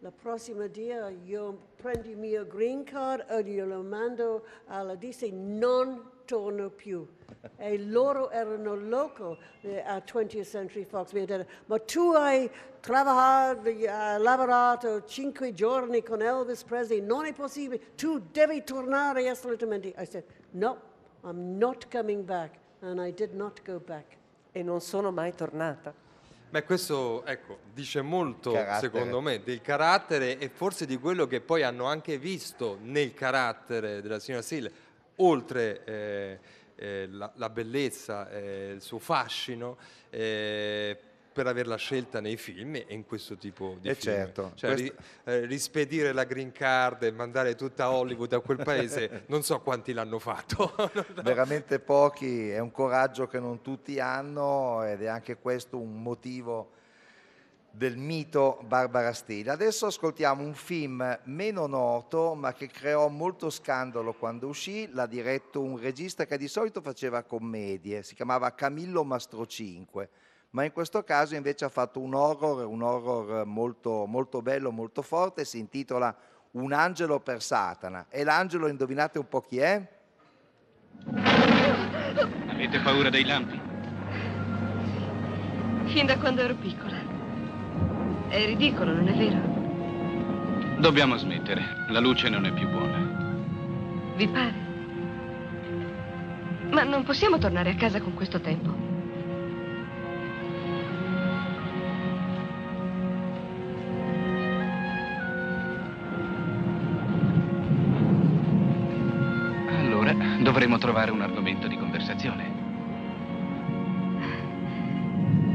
la 0.00 0.10
prossima 0.10 0.66
dia 0.66 1.08
io 1.08 1.68
prendo 1.76 2.08
il 2.08 2.16
mio 2.16 2.46
green 2.46 2.84
card 2.84 3.24
e 3.30 3.42
glielo 3.42 3.82
mando 3.82 4.44
alla 4.66 4.94
disse 4.94 5.30
non 5.30 6.12
torno 6.24 6.70
più. 6.70 7.06
E 7.56 7.78
loro 7.78 8.30
erano 8.30 8.74
loco 8.74 9.38
eh, 9.60 9.80
a 9.80 9.98
20th 9.98 10.44
Century 10.44 10.84
Fox. 10.84 11.12
Mi 11.12 11.24
detto, 11.24 11.50
ma 11.66 11.78
tu 11.78 12.12
hai 12.12 12.50
lavorato, 12.86 13.68
hai 13.68 14.20
lavorato 14.20 15.04
cinque 15.04 15.52
giorni 15.52 16.02
con 16.02 16.22
Elvis 16.22 16.64
Presley, 16.64 17.00
non 17.00 17.26
è 17.26 17.32
possibile, 17.32 17.94
tu 17.94 18.18
devi 18.30 18.62
tornare 18.64 19.28
assolutamente. 19.28 19.94
I 19.96 20.06
said, 20.06 20.24
no, 20.50 20.78
I'm 21.22 21.56
not 21.58 21.90
coming 21.90 22.24
back. 22.24 22.62
And 22.84 23.00
I 23.00 23.12
did 23.12 23.32
not 23.32 23.62
go 23.64 23.80
back. 23.80 24.04
E 24.52 24.62
non 24.62 24.80
sono 24.82 25.10
mai 25.10 25.34
tornata. 25.34 25.92
Beh, 26.50 26.64
questo 26.64 27.24
ecco, 27.24 27.60
dice 27.72 28.02
molto, 28.02 28.52
Carattere. 28.52 28.92
secondo 28.92 29.20
me, 29.20 29.42
del 29.42 29.62
carattere 29.62 30.38
e 30.38 30.48
forse 30.50 30.84
di 30.86 30.98
quello 30.98 31.26
che 31.26 31.40
poi 31.40 31.62
hanno 31.62 31.86
anche 31.86 32.18
visto 32.18 32.78
nel 32.82 33.14
carattere 33.14 34.02
della 34.02 34.20
signora 34.20 34.42
Steele, 34.42 34.70
oltre 35.16 35.84
eh, 35.84 36.38
eh, 36.76 37.08
la, 37.10 37.32
la 37.36 37.48
bellezza, 37.48 38.30
eh, 38.30 38.72
il 38.74 38.82
suo 38.82 38.98
fascino, 38.98 39.78
eh, 40.10 40.96
per 41.34 41.48
averla 41.48 41.74
scelta 41.76 42.20
nei 42.20 42.36
film 42.36 42.76
e 42.76 42.86
in 42.90 43.04
questo 43.04 43.36
tipo 43.36 43.76
di 43.80 43.88
Eh 43.88 43.94
film. 43.96 44.14
certo, 44.14 44.52
Cioè, 44.54 44.70
questo- 44.72 44.94
ri- 45.24 45.32
eh, 45.32 45.46
rispedire 45.46 46.12
la 46.12 46.22
green 46.24 46.52
card 46.52 47.02
e 47.02 47.10
mandare 47.10 47.56
tutta 47.56 47.90
Hollywood 47.90 48.32
a 48.32 48.40
quel 48.40 48.62
paese, 48.62 49.24
non 49.26 49.42
so 49.42 49.60
quanti 49.60 49.92
l'hanno 49.92 50.20
fatto. 50.20 50.72
veramente 51.24 51.80
pochi, 51.80 52.48
è 52.50 52.60
un 52.60 52.70
coraggio 52.70 53.26
che 53.26 53.40
non 53.40 53.60
tutti 53.62 53.98
hanno 53.98 54.84
ed 54.84 55.02
è 55.02 55.06
anche 55.06 55.36
questo 55.38 55.76
un 55.76 56.00
motivo 56.00 56.70
del 57.72 57.96
mito 57.96 58.60
Barbara 58.68 59.12
Steele. 59.12 59.50
Adesso 59.50 59.86
ascoltiamo 59.86 60.44
un 60.44 60.54
film 60.54 61.18
meno 61.24 61.66
noto 61.66 62.34
ma 62.36 62.52
che 62.52 62.68
creò 62.68 63.08
molto 63.08 63.50
scandalo 63.50 64.12
quando 64.14 64.46
uscì, 64.46 64.88
l'ha 64.92 65.06
diretto 65.06 65.60
un 65.60 65.76
regista 65.80 66.24
che 66.26 66.38
di 66.38 66.46
solito 66.46 66.80
faceva 66.80 67.24
commedie, 67.24 68.04
si 68.04 68.14
chiamava 68.14 68.54
Camillo 68.54 69.02
Mastrocinque, 69.02 70.08
ma 70.54 70.64
in 70.64 70.72
questo 70.72 71.02
caso 71.02 71.34
invece 71.34 71.64
ha 71.64 71.68
fatto 71.68 72.00
un 72.00 72.14
horror, 72.14 72.64
un 72.66 72.82
horror 72.82 73.44
molto, 73.44 74.06
molto 74.06 74.40
bello, 74.40 74.70
molto 74.70 75.02
forte, 75.02 75.44
si 75.44 75.58
intitola 75.58 76.16
Un 76.52 76.72
angelo 76.72 77.18
per 77.18 77.42
Satana. 77.42 78.06
E 78.08 78.22
l'angelo, 78.22 78.68
indovinate 78.68 79.18
un 79.18 79.26
po' 79.28 79.40
chi 79.40 79.58
è? 79.58 79.88
Avete 82.46 82.78
paura 82.78 83.10
dei 83.10 83.24
lampi? 83.24 83.60
Fin 85.86 86.06
da 86.06 86.16
quando 86.18 86.42
ero 86.42 86.54
piccola. 86.54 86.98
È 88.28 88.44
ridicolo, 88.46 88.94
non 88.94 89.08
è 89.08 89.16
vero? 89.16 90.80
Dobbiamo 90.80 91.16
smettere. 91.16 91.62
La 91.88 91.98
luce 91.98 92.28
non 92.28 92.46
è 92.46 92.52
più 92.52 92.68
buona. 92.68 92.98
Vi 94.14 94.28
pare? 94.28 94.54
Ma 96.70 96.84
non 96.84 97.02
possiamo 97.02 97.38
tornare 97.38 97.70
a 97.70 97.74
casa 97.74 98.00
con 98.00 98.14
questo 98.14 98.40
tempo. 98.40 98.93
Trovare 111.04 111.10
un 111.12 111.20
argomento 111.20 111.68
di 111.68 111.76
conversazione. 111.76 112.62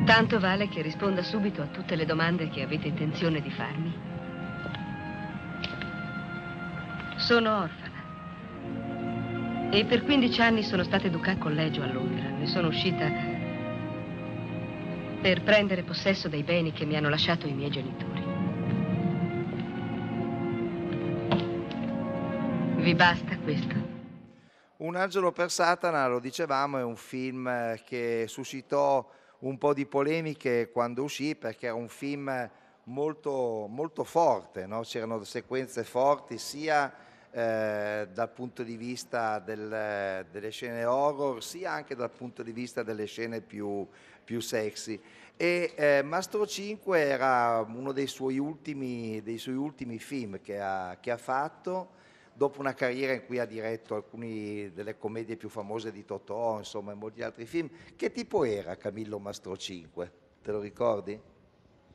Tanto 0.06 0.40
vale 0.40 0.70
che 0.70 0.82
risponda 0.82 1.24
subito 1.24 1.62
a 1.62 1.68
tutte 1.68 1.96
le 1.96 2.06
domande 2.06 2.50
che 2.50 2.62
avete 2.62 2.88
intenzione 2.88 3.42
di 3.42 3.52
farmi. 3.52 3.94
Sono 7.18 7.58
orfana. 7.60 7.88
E 9.72 9.86
per 9.86 10.04
15 10.04 10.42
anni 10.42 10.64
sono 10.64 10.84
stata 10.84 11.08
educata 11.08 11.38
a 11.38 11.38
collegio 11.38 11.84
a 11.84 11.92
Londra. 11.92 12.30
Ne 12.30 12.48
sono 12.48 12.70
uscita 12.70 13.08
per 15.22 15.44
prendere 15.44 15.84
possesso 15.84 16.28
dei 16.28 16.44
beni 16.44 16.72
che 16.72 16.86
mi 16.86 16.96
hanno 16.96 17.10
lasciato 17.10 17.46
i 17.48 17.54
miei 17.54 17.70
genitori. 17.70 18.24
Vi 22.78 22.96
basta 22.96 23.38
questo? 23.38 23.99
Un 24.82 24.96
angelo 24.96 25.34
per 25.34 25.52
Satana, 25.52 26.08
lo 26.08 26.20
dicevamo, 26.20 26.78
è 26.78 26.84
un 26.84 26.96
film 26.96 27.46
eh, 27.50 27.82
che 27.84 28.28
suscitò 28.30 29.06
un 29.40 29.58
po' 29.58 29.74
di 29.74 29.86
polemiche 29.86 30.70
quando 30.72 31.04
uscì 31.04 31.36
perché 31.36 31.66
era 31.66 31.76
un 31.76 31.90
film 31.90 32.50
molto, 32.86 33.68
molto 33.68 34.06
forte, 34.06 34.66
no? 34.68 34.84
c'erano 34.84 35.22
sequenze 35.26 35.84
forti 35.84 36.38
sia 36.38 36.94
eh, 37.30 38.08
dal 38.10 38.30
punto 38.30 38.64
di 38.64 38.78
vista 38.78 39.40
del- 39.40 40.26
delle 40.32 40.50
scene 40.50 40.86
horror 40.86 41.44
sia 41.44 41.74
anche 41.74 41.94
dal 41.94 42.12
punto 42.12 42.42
di 42.42 42.54
vista 42.54 42.82
delle 42.82 43.06
scene 43.06 43.42
più, 43.42 43.86
più 44.24 44.40
sexy. 44.40 44.98
E 45.36 45.74
eh, 45.76 46.02
Mastro 46.04 46.48
5 46.48 47.02
era 47.02 47.60
uno 47.68 47.92
dei 47.92 48.08
suoi 48.08 48.38
ultimi, 48.38 49.22
dei 49.24 49.40
suoi 49.40 49.56
ultimi 49.56 50.00
film 50.00 50.40
che 50.40 50.58
ha, 50.62 50.96
che 51.02 51.12
ha 51.12 51.18
fatto 51.18 51.98
dopo 52.40 52.62
una 52.62 52.74
carriera 52.74 53.12
in 53.12 53.26
cui 53.26 53.38
ha 53.38 53.44
diretto 53.44 53.96
alcune 53.96 54.72
delle 54.74 54.98
commedie 54.98 55.36
più 55.36 55.50
famose 55.50 55.92
di 55.92 56.06
Totò, 56.06 56.58
insomma, 56.58 56.94
e 56.94 56.96
molti 56.96 57.22
altri 57.22 57.46
film. 57.46 57.70
Che 57.98 58.14
tipo 58.14 58.46
era 58.46 58.78
Camillo 58.78 59.20
Mastro 59.20 59.58
5? 59.58 60.12
Te 60.42 60.52
lo 60.54 60.62
ricordi? 60.62 61.20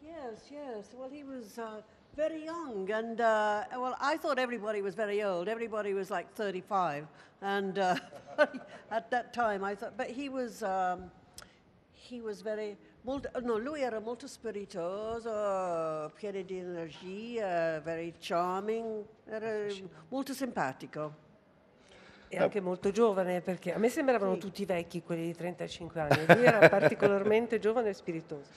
Yes, 0.03 0.51
yes. 0.51 0.93
Well, 0.93 1.09
he 1.11 1.25
was 1.25 1.57
uh, 1.57 1.81
very 2.15 2.45
young, 2.45 2.91
and 2.91 3.19
uh, 3.21 3.65
well, 3.73 3.97
I 3.99 4.19
thought 4.19 4.39
everybody 4.39 4.83
was 4.83 4.95
very 4.95 5.23
old. 5.23 5.49
Everybody 5.49 5.95
was 5.95 6.11
like 6.11 6.27
35, 6.35 7.07
and 7.41 7.79
uh, 7.79 7.97
at 8.91 9.11
that 9.11 9.33
time 9.33 9.65
I 9.65 9.75
thought, 9.75 9.97
but 9.97 10.11
he 10.11 10.29
was. 10.29 10.63
Um, 10.63 11.11
he 11.95 12.21
was 12.21 12.43
very 12.43 12.77
molto, 13.05 13.31
no, 13.41 13.59
lui 13.59 13.81
era 13.81 14.01
molto 14.01 14.27
spiritoso, 14.27 16.11
pieno 16.15 16.43
di 16.43 16.59
energia, 16.59 17.81
very 17.81 18.15
charming, 18.19 19.05
era 19.27 19.67
molto 20.09 20.33
simpatico. 20.33 21.23
E 22.29 22.39
anche 22.39 22.61
molto 22.61 22.91
giovane, 22.91 23.41
perché 23.43 23.73
a 23.73 23.79
me 23.79 23.89
sembravano 23.89 24.37
tutti 24.39 24.65
vecchi 24.65 25.03
quelli 25.03 25.27
di 25.27 25.35
35 25.35 26.01
anni. 26.01 26.35
Lui 26.35 26.45
era 26.45 26.67
particolarmente 26.69 27.61
giovane 27.61 27.91
e 27.91 27.93
spiritoso. 27.93 28.51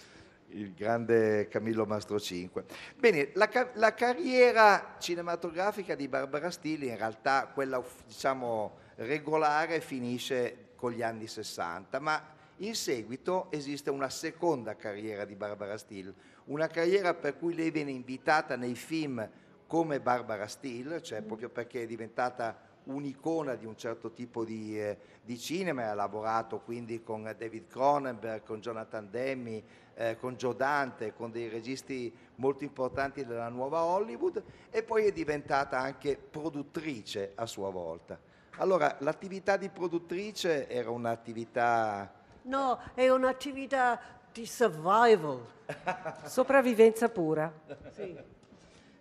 il 0.50 0.74
grande 0.74 1.48
Camillo 1.48 1.86
Mastro 1.86 2.20
5. 2.20 2.64
Bene, 2.98 3.30
la, 3.36 3.50
la 3.74 3.94
carriera 3.94 4.96
cinematografica 4.98 5.94
di 5.94 6.08
Barbara 6.08 6.50
Steele, 6.50 6.88
in 6.88 6.98
realtà 6.98 7.52
quella 7.54 7.84
diciamo 8.08 8.78
regolare, 8.96 9.80
finisce 9.80 10.70
con 10.76 10.92
gli 10.92 11.04
anni 11.04 11.28
60, 11.28 12.00
ma 12.00 12.36
in 12.58 12.76
seguito 12.76 13.48
esiste 13.52 13.90
una 13.90 14.10
seconda 14.10 14.76
carriera 14.76 15.26
di 15.26 15.36
Barbara 15.36 15.78
Steele, 15.78 16.14
una 16.46 16.68
carriera 16.68 17.14
per 17.14 17.38
cui 17.38 17.54
lei 17.54 17.72
viene 17.72 17.92
invitata 17.92 18.56
nei 18.56 18.76
film 18.76 19.28
come 19.68 20.00
Barbara 20.00 20.48
Steele, 20.48 21.02
cioè 21.02 21.22
proprio 21.22 21.50
perché 21.50 21.84
è 21.84 21.86
diventata 21.86 22.66
un'icona 22.86 23.56
di 23.56 23.66
un 23.66 23.76
certo 23.76 24.12
tipo 24.12 24.46
di, 24.46 24.80
eh, 24.80 24.98
di 25.22 25.38
cinema, 25.38 25.90
ha 25.90 25.94
lavorato 25.94 26.60
quindi 26.60 27.04
con 27.04 27.24
David 27.38 27.68
Cronenberg, 27.68 28.44
con 28.44 28.62
Jonathan 28.62 29.10
Demme, 29.10 29.64
eh, 29.94 30.18
con 30.18 30.36
Joe 30.36 30.56
Dante, 30.56 31.14
con 31.14 31.32
dei 31.32 31.50
registi 31.50 32.14
molto 32.36 32.64
importanti 32.64 33.26
della 33.26 33.50
nuova 33.50 33.84
Hollywood 33.84 34.42
e 34.70 34.84
poi 34.84 35.06
è 35.06 35.12
diventata 35.12 35.80
anche 35.80 36.18
produttrice 36.18 37.34
a 37.36 37.46
sua 37.46 37.70
volta. 37.70 38.18
Allora, 38.60 38.96
l'attività 39.02 39.58
di 39.58 39.70
produttrice 39.70 40.68
era 40.70 40.90
un'attività 40.90 42.17
No, 42.48 42.80
è 42.94 43.10
un'attività 43.10 44.00
di 44.32 44.46
survival. 44.46 45.46
Sopravvivenza 46.26 47.10
pura. 47.10 47.52
Sì. 47.94 48.16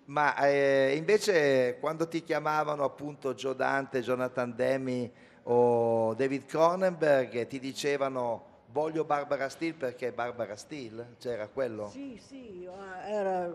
Ma 0.07 0.37
eh, 0.37 0.95
invece 0.97 1.79
quando 1.81 2.09
ti 2.09 2.23
chiamavano 2.23 2.85
appunto 2.85 3.35
Joe 3.35 3.55
Dante, 3.55 4.03
Jonathan 4.03 4.55
Demi 4.55 5.11
o 5.45 6.15
David 6.15 6.47
Cronenberg 6.47 7.47
ti 7.47 7.59
dicevano 7.61 8.55
voglio 8.77 9.05
Barbara 9.05 9.49
Steele 9.49 9.73
perché 9.73 10.13
Barbara 10.13 10.55
Steele? 10.55 11.15
C'era 11.19 11.49
quello? 11.49 11.89
Sì, 11.89 12.21
sì, 12.23 12.65
eh, 12.65 13.11
era, 13.11 13.51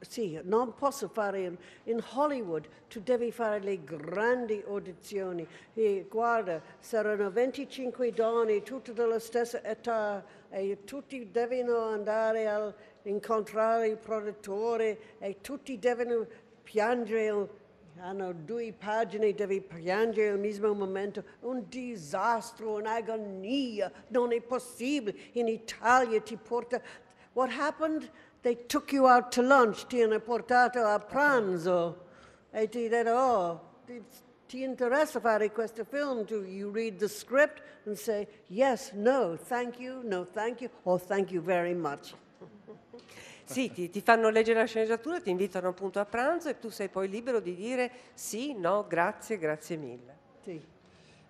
sì, 0.00 0.40
non 0.44 0.72
posso 0.72 1.08
fare 1.08 1.58
in, 1.84 2.02
Hollywood, 2.14 2.66
tu 2.88 3.00
devi 3.02 3.30
fare 3.32 3.60
le 3.60 3.84
grandi 3.84 4.64
audizioni 4.66 5.46
e 5.74 6.06
guarda, 6.08 6.62
saranno 6.78 7.30
25 7.30 8.10
donne, 8.12 8.62
tutte 8.62 8.94
della 8.94 9.18
stessa 9.18 9.62
età 9.62 10.24
e 10.48 10.84
tutti 10.84 11.30
devono 11.30 11.88
andare 11.88 12.48
a 12.48 12.72
incontrare 13.02 13.88
il 13.88 13.98
produttore 13.98 15.18
e 15.18 15.36
tutti 15.42 15.78
devono 15.78 16.26
piangere 16.62 17.48
hanno 17.98 18.32
due 18.32 18.72
pagine, 18.72 19.32
devi 19.34 19.60
piangere 19.60 20.30
al 20.30 20.38
mismo 20.38 20.72
momento, 20.74 21.24
un 21.40 21.64
disastro, 21.68 22.74
un'agonia, 22.74 23.90
non 24.08 24.32
è 24.32 24.40
possibile. 24.40 25.16
In 25.32 25.48
Italia 25.48 26.20
ti 26.20 26.36
porta... 26.36 26.80
What 27.32 27.50
happened? 27.50 28.10
They 28.42 28.56
took 28.66 28.92
you 28.92 29.06
out 29.06 29.30
to 29.32 29.42
lunch, 29.42 29.86
ti 29.86 30.02
hanno 30.02 30.20
portato 30.20 30.78
a 30.84 30.98
pranzo 30.98 32.04
e 32.50 32.68
ti 32.68 32.88
detto, 32.88 33.10
oh, 33.10 33.60
ti, 33.84 34.02
ti 34.46 34.62
interessa 34.62 35.20
fare 35.20 35.50
questo 35.50 35.84
film? 35.84 36.24
Do 36.24 36.44
you 36.44 36.70
read 36.70 36.98
the 36.98 37.08
script 37.08 37.60
and 37.84 37.96
say, 37.96 38.26
yes, 38.48 38.92
no, 38.94 39.36
thank 39.36 39.78
you, 39.78 40.02
no, 40.04 40.24
thank 40.24 40.60
you, 40.60 40.70
or 40.84 40.98
thank 40.98 41.30
you 41.30 41.42
very 41.42 41.74
much. 41.74 42.14
Sì, 43.52 43.72
ti, 43.72 43.90
ti 43.90 44.00
fanno 44.00 44.28
leggere 44.28 44.58
la 44.58 44.66
sceneggiatura, 44.66 45.20
ti 45.20 45.30
invitano 45.30 45.68
appunto 45.68 46.00
a 46.00 46.04
pranzo 46.04 46.48
e 46.48 46.58
tu 46.58 46.68
sei 46.68 46.88
poi 46.88 47.08
libero 47.08 47.40
di 47.40 47.54
dire 47.54 47.90
sì, 48.14 48.54
no, 48.54 48.84
grazie, 48.88 49.38
grazie 49.38 49.76
mille. 49.76 50.16
Sì. 50.42 50.50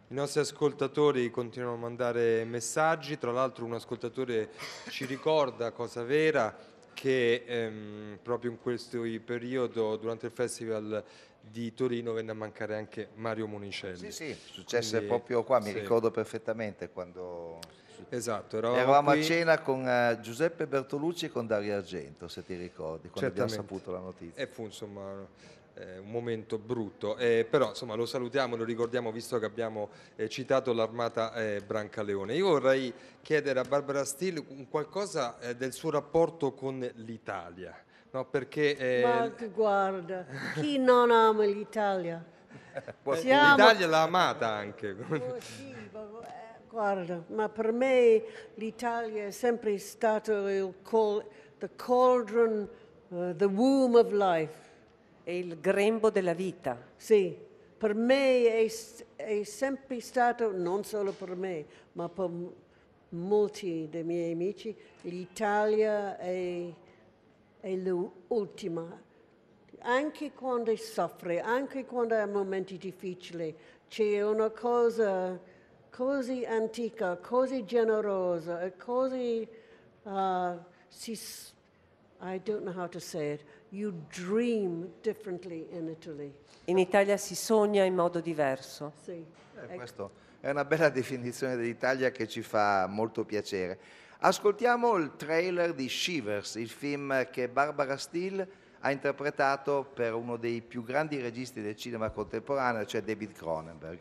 I 0.08 0.14
nostri 0.14 0.40
ascoltatori 0.40 1.30
continuano 1.30 1.74
a 1.74 1.78
mandare 1.78 2.44
messaggi, 2.44 3.18
tra 3.18 3.32
l'altro 3.32 3.64
un 3.64 3.74
ascoltatore 3.74 4.50
ci 4.88 5.04
ricorda, 5.04 5.72
cosa 5.72 6.04
vera, 6.04 6.56
che 6.94 7.44
ehm, 7.44 8.18
proprio 8.22 8.50
in 8.52 8.60
questo 8.60 9.02
periodo, 9.24 9.96
durante 9.96 10.26
il 10.26 10.32
Festival 10.32 11.04
di 11.40 11.74
Torino, 11.74 12.12
venne 12.12 12.30
a 12.30 12.34
mancare 12.34 12.76
anche 12.76 13.08
Mario 13.14 13.46
Monicelli. 13.46 14.10
Sì, 14.10 14.32
sì, 14.32 14.36
successe 14.52 14.90
Quindi, 14.90 15.06
proprio 15.06 15.42
qua, 15.44 15.58
mi 15.58 15.70
sì. 15.70 15.80
ricordo 15.80 16.10
perfettamente 16.10 16.88
quando... 16.90 17.58
Esatto, 18.08 18.56
eravamo, 18.58 18.80
Eravamo 18.80 19.10
qui. 19.10 19.20
a 19.20 19.22
cena 19.22 19.60
con 19.60 19.86
eh, 19.88 20.18
Giuseppe 20.20 20.66
Bertolucci 20.66 21.26
e 21.26 21.30
con 21.30 21.46
Dario 21.46 21.76
Argento, 21.76 22.28
se 22.28 22.44
ti 22.44 22.54
ricordi, 22.56 23.08
quando 23.08 23.28
abbiamo 23.30 23.48
Certamente. 23.48 23.54
saputo 23.78 23.92
la 23.92 23.98
notizia. 24.04 24.42
E 24.42 24.46
fu 24.46 24.62
insomma 24.64 25.26
eh, 25.74 25.98
un 25.98 26.10
momento 26.10 26.58
brutto, 26.58 27.16
Eh, 27.16 27.46
però 27.48 27.70
insomma 27.70 27.94
lo 27.94 28.06
salutiamo, 28.06 28.56
lo 28.56 28.64
ricordiamo 28.64 29.10
visto 29.12 29.38
che 29.38 29.44
abbiamo 29.46 29.90
eh, 30.16 30.28
citato 30.28 30.72
l'armata 30.72 31.34
eh, 31.34 31.60
Brancaleone. 31.66 32.34
Io 32.34 32.46
vorrei 32.48 32.92
chiedere 33.22 33.58
a 33.60 33.64
Barbara 33.64 34.04
Steele 34.04 34.42
un 34.48 34.68
qualcosa 34.68 35.38
eh, 35.40 35.54
del 35.56 35.72
suo 35.72 35.90
rapporto 35.90 36.52
con 36.54 36.78
l'Italia, 36.94 37.76
no? 38.12 38.24
perché 38.24 38.76
eh, 38.76 39.02
Ma 39.02 39.28
guarda, 39.48 40.24
chi 40.54 40.78
non 40.78 41.10
ama 41.10 41.44
l'Italia? 41.44 42.24
Siamo- 43.16 43.56
l'Italia 43.56 43.86
l'ha 43.86 44.02
amata 44.02 44.48
anche. 44.48 44.94
Oh, 45.08 45.36
sì, 45.40 45.74
guarda, 46.76 47.24
ma 47.28 47.48
per 47.48 47.72
me 47.72 48.22
l'Italia 48.56 49.24
è 49.24 49.30
sempre 49.30 49.78
stato 49.78 50.46
il 50.46 50.74
col- 50.82 51.24
the 51.56 51.70
cauldron, 51.74 52.68
uh, 53.08 53.34
the 53.34 53.46
womb 53.46 53.94
of 53.94 54.12
life. 54.12 54.52
È 55.22 55.30
il 55.30 55.58
grembo 55.58 56.10
della 56.10 56.34
vita. 56.34 56.78
Sì, 56.94 57.34
per 57.78 57.94
me 57.94 58.52
è, 58.52 58.70
è 59.16 59.42
sempre 59.44 60.00
stato, 60.00 60.52
non 60.54 60.84
solo 60.84 61.12
per 61.12 61.34
me, 61.34 61.64
ma 61.92 62.10
per 62.10 62.28
m- 62.28 62.52
molti 63.10 63.88
dei 63.90 64.04
miei 64.04 64.32
amici, 64.32 64.76
l'Italia 65.02 66.18
è, 66.18 66.70
è 67.58 67.74
l'ultima. 67.74 69.02
Anche 69.78 70.32
quando 70.32 70.76
soffre, 70.76 71.40
anche 71.40 71.86
quando 71.86 72.16
ha 72.16 72.26
momenti 72.26 72.76
difficili, 72.76 73.54
c'è 73.88 74.22
una 74.22 74.50
cosa 74.50 75.54
così 75.96 76.44
antica, 76.44 77.16
così 77.16 77.64
generosa 77.64 78.60
e 78.62 78.76
così... 78.76 79.48
uh, 80.02 80.58
si 80.88 81.14
s- 81.16 81.54
I 82.20 82.40
don't 82.42 82.62
know 82.62 82.74
how 82.74 82.88
to 82.88 82.98
say 82.98 83.32
it. 83.34 83.44
You 83.70 83.92
dream 84.08 84.92
differently 85.02 85.66
in 85.70 85.88
Italy. 85.88 86.32
In 86.64 86.78
Italia 86.78 87.16
si 87.16 87.34
sogna 87.34 87.82
in 87.84 87.94
modo 87.94 88.20
diverso. 88.20 88.92
Sì. 89.02 89.24
Eh. 89.68 89.74
Questa 89.74 90.08
è 90.40 90.50
una 90.50 90.64
bella 90.64 90.88
definizione 90.90 91.56
dell'Italia 91.56 92.10
che 92.10 92.28
ci 92.28 92.42
fa 92.42 92.86
molto 92.86 93.24
piacere. 93.24 93.78
Ascoltiamo 94.18 94.96
il 94.96 95.16
trailer 95.16 95.74
di 95.74 95.88
Shivers, 95.88 96.54
il 96.56 96.70
film 96.70 97.28
che 97.30 97.48
Barbara 97.48 97.96
Steele 97.96 98.48
ha 98.80 98.90
interpretato 98.90 99.84
per 99.92 100.14
uno 100.14 100.36
dei 100.36 100.62
più 100.62 100.82
grandi 100.82 101.20
registi 101.20 101.60
del 101.60 101.76
cinema 101.76 102.10
contemporaneo, 102.10 102.84
cioè 102.86 103.02
David 103.02 103.32
Cronenberg. 103.32 103.98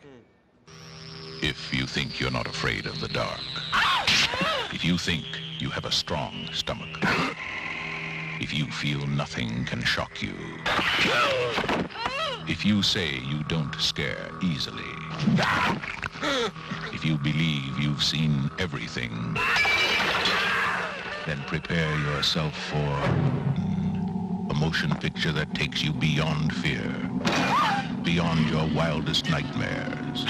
If 1.48 1.72
you 1.72 1.86
think 1.86 2.20
you're 2.20 2.32
not 2.32 2.48
afraid 2.48 2.88
of 2.88 3.00
the 3.00 3.08
dark, 3.08 3.40
if 4.74 4.84
you 4.84 4.98
think 4.98 5.24
you 5.60 5.70
have 5.70 5.86
a 5.86 5.92
strong 5.92 6.50
stomach, 6.52 6.98
if 8.42 8.52
you 8.52 8.66
feel 8.66 9.06
nothing 9.06 9.64
can 9.66 9.84
shock 9.84 10.24
you, 10.24 10.34
if 12.48 12.66
you 12.66 12.82
say 12.82 13.20
you 13.20 13.44
don't 13.44 13.76
scare 13.76 14.32
easily, 14.42 14.92
if 16.92 17.06
you 17.06 17.16
believe 17.20 17.78
you've 17.78 18.02
seen 18.02 18.50
everything, 18.58 19.38
then 21.28 21.44
prepare 21.46 21.96
yourself 22.00 22.58
for 22.72 22.90
a 24.50 24.54
motion 24.56 24.96
picture 24.96 25.32
that 25.32 25.54
takes 25.54 25.84
you 25.84 25.94
beyond 25.94 26.56
fear, 26.56 26.90
beyond 28.02 28.50
your 28.50 28.68
wildest 28.74 29.30
nightmares, 29.30 30.26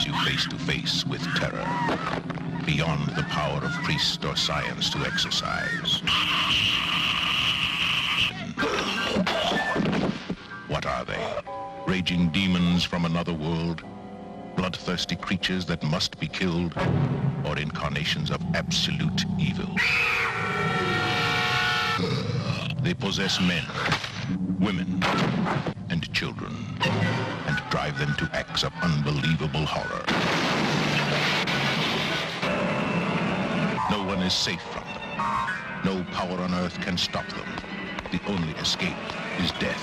brings 0.00 0.06
you 0.06 0.30
face 0.30 0.46
to 0.46 0.56
face 0.56 1.04
with 1.06 1.22
terror, 1.36 1.66
beyond 2.64 3.08
the 3.16 3.22
power 3.24 3.62
of 3.62 3.72
priest 3.82 4.24
or 4.24 4.36
science 4.36 4.90
to 4.90 4.98
exorcise. 5.00 6.00
What 10.68 10.86
are 10.86 11.04
they? 11.04 11.42
Raging 11.86 12.28
demons 12.30 12.84
from 12.84 13.04
another 13.04 13.34
world? 13.34 13.82
Bloodthirsty 14.56 15.16
creatures 15.16 15.64
that 15.66 15.82
must 15.82 16.18
be 16.20 16.28
killed? 16.28 16.74
Or 17.44 17.58
incarnations 17.58 18.30
of 18.30 18.40
absolute 18.54 19.24
evil? 19.38 19.74
They 22.82 22.94
possess 22.94 23.40
men, 23.40 23.64
women, 24.58 25.02
and 25.90 26.10
children, 26.14 26.54
drive 27.70 27.96
them 27.98 28.12
to 28.18 28.28
acts 28.32 28.64
of 28.64 28.72
unbelievable 28.82 29.64
horror. 29.64 30.04
No 33.88 34.02
one 34.04 34.18
is 34.22 34.34
safe 34.34 34.60
from 34.60 34.82
them. 34.82 35.00
No 35.84 36.04
power 36.12 36.36
on 36.40 36.52
earth 36.54 36.80
can 36.80 36.98
stop 36.98 37.26
them. 37.28 37.46
The 38.10 38.20
only 38.26 38.52
escape 38.54 38.96
is 39.38 39.52
death. 39.52 39.80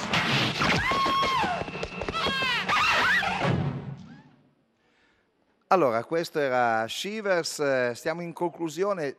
Allora, 5.70 6.04
questo 6.04 6.40
era 6.40 6.86
Shivers, 6.88 7.60
eh, 7.60 7.94
stiamo 7.96 8.22
in 8.22 8.34
conclusione. 8.34 9.16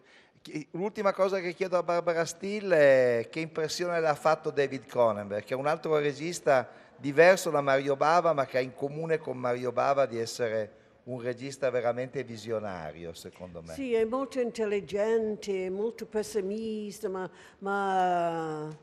L'ultima 0.72 1.12
cosa 1.12 1.40
che 1.40 1.52
chiedo 1.54 1.76
a 1.76 1.82
Barbara 1.82 2.24
Steele 2.24 3.20
è 3.20 3.28
che 3.28 3.40
impressione 3.40 4.00
le 4.00 4.08
ha 4.08 4.14
fatto 4.14 4.50
David 4.50 4.86
Cronenberg, 4.86 5.44
che 5.44 5.54
è 5.54 5.56
un 5.56 5.66
altro 5.66 5.98
regista 5.98 6.68
diverso 6.96 7.50
da 7.50 7.60
Mario 7.60 7.96
Bava, 7.96 8.32
ma 8.32 8.46
che 8.46 8.58
ha 8.58 8.60
in 8.60 8.74
comune 8.74 9.18
con 9.18 9.36
Mario 9.36 9.72
Bava 9.72 10.06
di 10.06 10.18
essere 10.18 10.72
un 11.04 11.20
regista 11.22 11.70
veramente 11.70 12.22
visionario, 12.22 13.14
secondo 13.14 13.62
me. 13.62 13.72
Sì, 13.72 13.94
è 13.94 14.04
molto 14.04 14.40
intelligente, 14.40 15.70
molto 15.70 16.04
pessimista, 16.04 17.08
ma, 17.08 17.30
ma 17.60 18.76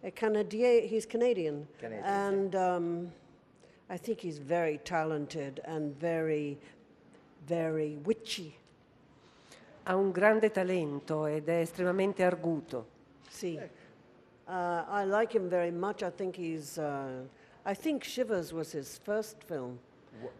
è 0.00 0.12
canadie- 0.12 0.84
he's 0.88 1.06
Canadian. 1.06 1.66
Canadian, 1.78 2.04
and 2.04 2.54
um, 2.54 3.12
I 3.88 3.98
think 3.98 4.20
he's 4.20 4.38
very 4.38 4.80
talented 4.82 5.60
and 5.64 5.96
very, 5.98 6.58
very 7.46 7.98
witchy. 8.04 8.54
Ha 9.84 9.96
un 9.96 10.10
grande 10.10 10.50
talento 10.50 11.26
ed 11.26 11.48
è 11.48 11.60
estremamente 11.60 12.22
arguto. 12.22 12.86
Sì. 13.28 13.58
Uh, 14.46 14.52
I 14.52 15.04
like 15.06 15.36
him 15.36 15.48
very 15.48 15.70
much. 15.70 16.02
I 16.02 16.12
think 16.14 16.36
he's. 16.36 16.76
Uh, 16.76 17.26
I 17.64 17.74
think 17.74 18.04
Shivers 18.04 18.52
was 18.52 18.72
his 18.72 18.98
first 19.02 19.42
film. 19.44 19.78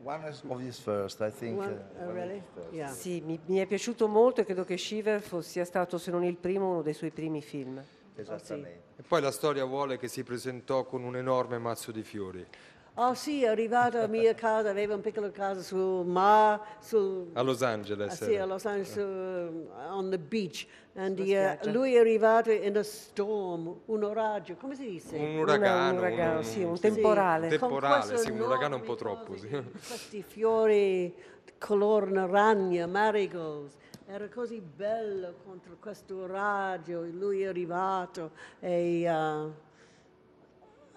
One 0.03 0.29
is- 0.29 0.43
of 0.47 0.61
his 0.61 0.79
first, 0.79 1.21
I 1.21 1.31
think. 1.31 1.59
One- 1.59 1.73
uh, 1.73 2.03
oh, 2.03 2.09
one 2.09 2.09
of 2.09 2.15
really? 2.15 2.43
first. 2.55 2.73
Yeah. 2.73 2.91
Sì, 2.91 3.21
mi, 3.25 3.41
mi 3.47 3.59
è 3.59 3.67
piaciuto 3.67 4.07
molto 4.07 4.43
e 4.43 4.45
credo 4.45 4.65
che 4.65 4.77
Shiver 4.77 5.23
sia 5.43 5.65
stato, 5.65 5.99
se 5.99 6.11
non 6.11 6.25
il 6.25 6.37
primo, 6.37 6.71
uno 6.71 6.83
dei 6.83 6.95
suoi 6.95 7.11
primi 7.11 7.41
film. 7.43 7.83
Esattamente. 8.15 8.83
E 8.99 9.03
poi 9.03 9.23
la 9.23 9.31
storia 9.31 9.65
vuole 9.65 9.97
che 9.97 10.07
si 10.09 10.23
presentò 10.23 10.85
con 10.85 11.03
un 11.03 11.17
enorme 11.17 11.59
mazzo 11.59 11.91
di 11.91 12.03
fiori. 12.03 12.47
Oh 12.95 13.15
sì, 13.15 13.43
è 13.43 13.47
arrivato 13.47 13.99
a 13.99 14.07
mia 14.07 14.35
casa, 14.35 14.69
aveva 14.69 14.95
un 14.95 15.01
piccolo 15.01 15.31
casa 15.31 15.63
sul 15.63 16.05
mare, 16.05 16.61
sul... 16.81 17.31
A 17.33 17.41
Los 17.41 17.63
Angeles. 17.63 18.21
Ah, 18.21 18.25
sì, 18.27 18.37
a 18.37 18.45
Los 18.45 18.67
Angeles, 18.67 18.97
uh, 18.97 19.95
on 19.95 20.11
the 20.11 20.19
beach. 20.19 20.67
And 20.95 21.17
Sulla 21.17 21.27
he, 21.27 21.39
uh, 21.39 21.53
spiaggia. 21.55 21.71
lui 21.71 21.95
è 21.95 21.99
arrivato 21.99 22.51
in 22.51 22.77
a 22.77 22.83
storm, 22.83 23.75
un 23.87 24.03
oraggio, 24.03 24.57
come 24.57 24.75
si 24.75 24.85
dice? 24.91 25.17
Un 25.17 25.39
uragano, 25.39 25.91
un 25.93 25.97
uragano, 25.97 26.37
un- 26.37 26.45
sì, 26.45 26.63
un 26.63 26.77
Sì, 26.77 26.83
temporale. 26.83 27.49
con 27.49 27.59
Temporale, 27.71 28.19
sì, 28.19 28.31
un 28.31 28.41
uragano 28.41 28.77
un 28.77 28.83
po' 28.83 28.95
troppo. 28.95 29.39
Sì. 29.39 29.49
questi 29.49 30.23
fiori 30.23 31.15
color 31.59 32.11
naranja, 32.11 32.87
marigolds. 32.87 33.75
Era 34.07 34.29
così 34.29 34.61
bello 34.61 35.37
contro 35.47 35.77
questo 35.81 36.27
raggio, 36.27 37.07
lui 37.11 37.41
è 37.41 37.47
arrivato 37.47 38.33
e... 38.61 39.11
uh, 39.11 39.51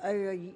eh, 0.02 0.56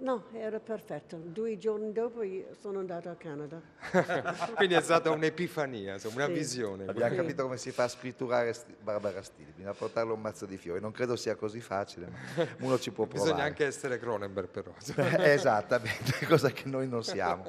no, 0.00 0.24
era 0.32 0.58
perfetto. 0.60 1.16
Due 1.16 1.56
giorni 1.58 1.92
dopo 1.92 2.22
io 2.22 2.54
sono 2.60 2.78
andato 2.78 3.08
a 3.08 3.14
Canada. 3.14 3.60
Quindi 4.56 4.74
è 4.74 4.80
stata 4.80 5.10
un'epifania, 5.10 5.94
insomma, 5.94 6.16
una 6.16 6.26
Sì. 6.26 6.32
visione. 6.32 6.84
Abbiamo 6.86 7.10
Sì. 7.10 7.16
capito 7.16 7.42
come 7.44 7.56
si 7.56 7.70
fa 7.72 7.84
a 7.84 7.88
scritturare 7.88 8.54
Barbara 8.80 9.22
Steele, 9.22 9.52
bisogna 9.52 9.74
portarle 9.74 10.12
un 10.12 10.20
mazzo 10.20 10.46
di 10.46 10.56
fiori. 10.56 10.80
Non 10.80 10.92
credo 10.92 11.16
sia 11.16 11.34
così 11.34 11.60
facile, 11.60 12.08
ma 12.08 12.16
uno 12.66 12.78
ci 12.78 12.90
può 12.90 13.06
provare. 13.06 13.30
Bisogna 13.30 13.44
anche 13.46 13.64
essere 13.66 13.98
Cronenberg 13.98 14.48
però. 14.48 14.72
Esattamente, 15.22 16.26
cosa 16.26 16.50
che 16.50 16.68
noi 16.68 16.88
non 16.88 17.02
siamo. 17.02 17.44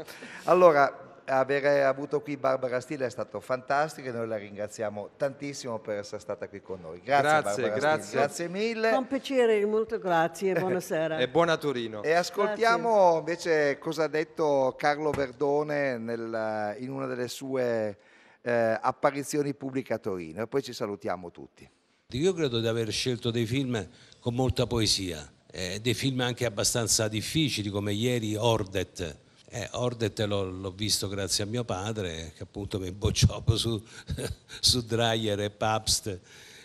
Allora, 0.45 1.16
avere 1.28 1.84
avuto 1.84 2.21
qui 2.21 2.38
Barbara 2.38 2.80
Steele 2.80 3.05
è 3.05 3.09
stato 3.09 3.39
fantastico 3.39 4.07
e 4.07 4.11
noi 4.11 4.28
la 4.28 4.38
ringraziamo 4.38 5.11
tantissimo 5.17 5.80
per 5.80 5.97
essere 5.97 6.21
stata 6.21 6.47
qui 6.47 6.61
con 6.61 6.80
noi. 6.82 7.01
Grazie, 7.03 7.41
Grazie, 7.41 7.61
Barbara 7.63 7.80
grazie. 7.80 8.17
Grazie 8.19 8.47
mille. 8.47 8.89
Con 8.91 9.07
piacere, 9.07 9.65
molto 9.65 9.99
grazie 9.99 10.51
e 10.53 10.59
buonasera. 10.59 11.17
E 11.17 11.28
buona 11.28 11.57
Torino. 11.57 12.01
E 12.03 12.13
ascoltiamo 12.13 13.17
invece 13.19 13.78
cosa 13.78 14.05
ha 14.05 14.07
detto 14.07 14.73
Carlo 14.78 15.11
Verdone 15.11 15.97
nel- 15.97 16.75
in 16.80 16.91
una 16.91 17.05
delle 17.05 17.28
sue 17.28 17.97
eh, 18.41 18.78
apparizioni 18.82 19.53
pubbliche 19.53 19.93
a 19.93 19.97
Torino 19.97 20.43
e 20.43 20.47
poi 20.47 20.63
ci 20.63 20.71
salutiamo 20.71 21.32
tutti. 21.32 21.69
Io 22.11 22.34
credo 22.34 22.61
di 22.61 22.67
aver 22.67 22.89
scelto 22.91 23.32
dei 23.32 23.45
film 23.45 23.86
con 24.21 24.34
molta 24.34 24.65
poesia, 24.65 25.30
eh, 25.51 25.80
dei 25.82 25.93
film 25.93 26.21
anche 26.21 26.45
abbastanza 26.45 27.09
difficili 27.09 27.69
come 27.69 27.91
ieri 27.91 28.36
Ordet. 28.36 29.25
Eh, 29.49 29.69
Ordet 29.73 30.19
l'ho, 30.25 30.71
visto 30.71 31.07
grazie 31.07 31.45
a 31.45 31.47
mio 31.47 31.63
padre 31.63 32.33
che 32.35 32.43
appunto 32.43 32.79
mi 32.79 32.91
bocciò 32.91 33.41
su, 33.55 33.81
su 34.59 34.81
Dreyer 34.81 35.39
e 35.39 35.49
Pabst 35.49 36.19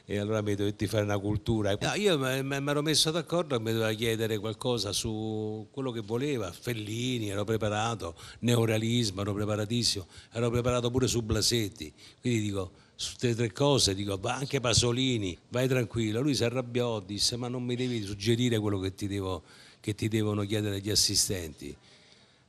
e 0.05 0.18
allora 0.18 0.43
mi 0.43 0.57
dovetti 0.57 0.89
fare 0.89 1.05
una 1.05 1.18
cultura. 1.18 1.76
No, 1.80 1.95
io 1.95 2.18
mi 2.18 2.68
ero 2.70 2.83
messo 2.83 3.12
d'accordo 3.12 3.57
che 3.57 3.62
mi 3.62 3.72
doveva 3.72 3.93
chiedere 3.93 4.39
qualcosa 4.39 4.93
su 4.93 5.68
quello 5.70 5.93
che 5.93 6.01
voleva, 6.01 6.51
Fellini, 6.51 7.28
ero 7.28 7.45
preparato, 7.45 8.16
neorealismo, 8.41 9.20
ero 9.20 9.33
preparatissimo, 9.33 10.07
ero 10.33 10.51
preparato 10.51 10.91
pure 10.91 11.07
su 11.07 11.22
Blasetti, 11.22 11.93
quindi 12.20 12.41
dico 12.41 12.72
su 12.97 13.11
queste 13.16 13.37
tre 13.37 13.53
cose, 13.53 13.95
dico 13.95 14.18
"Va 14.18 14.35
anche 14.35 14.61
Pasolini, 14.61 15.39
vai 15.51 15.68
tranquillo, 15.68 16.20
lui 16.20 16.35
si 16.35 16.43
arrabbiò, 16.45 16.99
disse 16.99 17.37
ma 17.37 17.47
non 17.47 17.62
mi 17.62 17.76
devi 17.76 18.03
suggerire 18.03 18.59
quello 18.59 18.80
che 18.80 18.95
ti, 18.95 19.07
devo- 19.07 19.45
che 19.78 19.95
ti 19.95 20.09
devono 20.09 20.43
chiedere 20.45 20.80
gli 20.80 20.91
assistenti. 20.91 21.74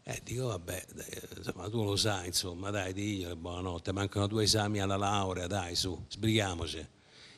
Eh, 0.05 0.19
dico 0.21 0.47
vabbè, 0.47 0.85
dai, 0.93 1.05
insomma, 1.37 1.69
tu 1.69 1.81
lo 1.81 1.95
sai, 1.95 2.27
insomma, 2.27 2.69
dai, 2.71 2.91
diglielo, 2.91 3.37
buonanotte, 3.37 3.93
mancano 3.93 4.27
due 4.27 4.43
esami 4.43 4.81
alla 4.81 4.97
laurea, 4.97 5.47
dai, 5.47 5.75
su, 5.75 5.97
sbrighiamoci. 6.09 6.85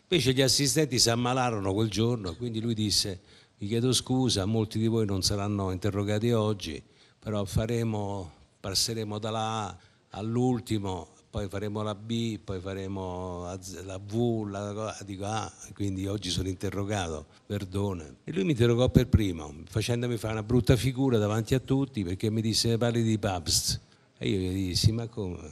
Invece 0.08 0.34
gli 0.34 0.42
assistenti 0.42 0.98
si 0.98 1.12
ammalarono 1.12 1.74
quel 1.74 1.92
giorno, 1.92 2.36
quindi 2.36 2.60
lui 2.60 2.74
disse, 2.74 3.22
vi 3.58 3.68
chiedo 3.68 3.94
scusa, 3.94 4.46
molti 4.46 4.80
di 4.80 4.88
voi 4.88 5.06
non 5.06 5.22
saranno 5.22 5.70
interrogati 5.72 6.32
oggi, 6.32 6.84
però 7.20 7.46
faremo, 7.46 8.32
passeremo 8.60 9.20
dalla 9.20 9.68
A 9.68 9.78
all'ultimo, 10.18 11.10
poi 11.36 11.50
faremo 11.50 11.82
la 11.82 11.96
B, 11.96 12.40
poi 12.40 12.62
faremo 12.62 13.44
la 13.84 13.98
V, 13.98 14.48
la, 14.48 14.72
co- 14.74 15.04
dico 15.04 15.26
ah, 15.26 15.52
quindi 15.74 16.08
oggi 16.08 16.30
sono 16.30 16.48
interrogato, 16.48 17.26
perdona. 17.46 18.06
E 18.24 18.32
lui 18.32 18.46
mi 18.46 18.52
interrogò 18.52 18.88
per 18.88 19.10
primo, 19.10 19.54
facendomi 19.68 20.16
fare 20.16 20.32
una 20.32 20.44
brutta 20.44 20.78
figura 20.78 21.18
davanti 21.18 21.54
a 21.54 21.60
tutti 21.60 22.06
perché 22.06 22.30
mi 22.30 22.40
disse 22.40 22.78
parli 22.78 23.04
di 23.04 23.20
Pabst. 23.20 23.82
E 24.18 24.30
io 24.30 24.38
gli 24.38 24.54
dissi, 24.54 24.94
ma 24.94 25.08
come? 25.08 25.52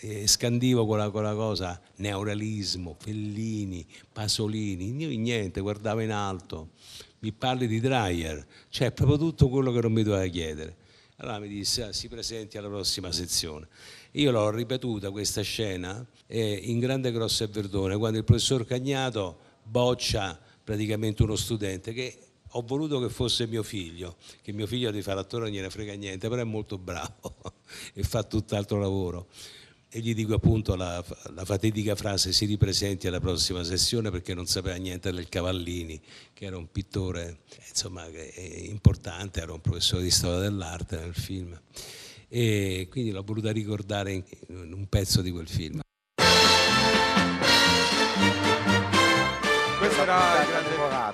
E 0.00 0.26
scandivo 0.26 0.84
quella, 0.84 1.08
quella 1.08 1.32
cosa, 1.32 1.80
neorealismo, 1.96 2.94
Fellini, 2.98 3.86
Pasolini, 4.12 4.94
io 4.94 5.18
niente, 5.18 5.62
guardavo 5.62 6.00
in 6.00 6.12
alto, 6.12 6.72
mi 7.20 7.32
parli 7.32 7.66
di 7.66 7.80
Dreyer, 7.80 8.46
cioè 8.68 8.90
proprio 8.90 9.16
tutto 9.16 9.48
quello 9.48 9.72
che 9.72 9.80
non 9.80 9.92
mi 9.92 10.02
doveva 10.02 10.26
chiedere. 10.26 10.76
Allora 11.16 11.38
mi 11.38 11.48
disse, 11.48 11.84
"Ah, 11.84 11.92
si 11.92 12.08
presenti 12.08 12.58
alla 12.58 12.68
prossima 12.68 13.12
sezione. 13.12 13.68
Io 14.12 14.30
l'ho 14.30 14.50
ripetuta 14.50 15.10
questa 15.10 15.40
scena 15.40 16.04
eh, 16.26 16.60
in 16.64 16.78
Grande 16.78 17.12
Grosso 17.12 17.44
e 17.44 17.46
Verdone, 17.46 17.96
quando 17.96 18.18
il 18.18 18.24
professor 18.24 18.66
Cagnato 18.66 19.38
boccia 19.62 20.38
praticamente 20.62 21.22
uno 21.22 21.34
studente 21.36 21.94
che 21.94 22.18
ho 22.54 22.62
voluto 22.62 23.00
che 23.00 23.08
fosse 23.08 23.46
mio 23.46 23.62
figlio, 23.62 24.16
che 24.42 24.52
mio 24.52 24.66
figlio 24.66 24.90
di 24.90 25.00
fare 25.00 25.20
attore 25.20 25.44
non 25.44 25.52
gliene 25.52 25.70
frega 25.70 25.94
niente, 25.94 26.28
però 26.28 26.42
è 26.42 26.44
molto 26.44 26.76
bravo 26.76 27.54
e 27.94 28.02
fa 28.02 28.22
tutt'altro 28.22 28.78
lavoro. 28.78 29.28
E 29.88 30.00
gli 30.00 30.14
dico 30.14 30.34
appunto 30.34 30.74
la, 30.74 31.02
la 31.34 31.44
fatidica 31.46 31.94
frase 31.94 32.32
si 32.32 32.44
ripresenti 32.44 33.06
alla 33.06 33.20
prossima 33.20 33.62
sessione 33.62 34.10
perché 34.10 34.34
non 34.34 34.46
sapeva 34.46 34.76
niente 34.76 35.10
del 35.10 35.28
Cavallini, 35.30 35.98
che 36.34 36.44
era 36.44 36.58
un 36.58 36.70
pittore 36.70 37.40
insomma, 37.68 38.06
importante, 38.60 39.40
era 39.40 39.52
un 39.54 39.60
professore 39.62 40.02
di 40.02 40.10
storia 40.10 40.40
dell'arte 40.40 40.98
nel 40.98 41.14
film. 41.14 41.58
E 42.34 42.88
quindi 42.88 43.10
l'ho 43.10 43.22
voluta 43.22 43.52
ricordare 43.52 44.12
in 44.48 44.72
un 44.72 44.86
pezzo 44.88 45.20
di 45.20 45.30
quel 45.30 45.46
film. 45.46 45.80
Questo 49.78 50.00
era 50.00 50.51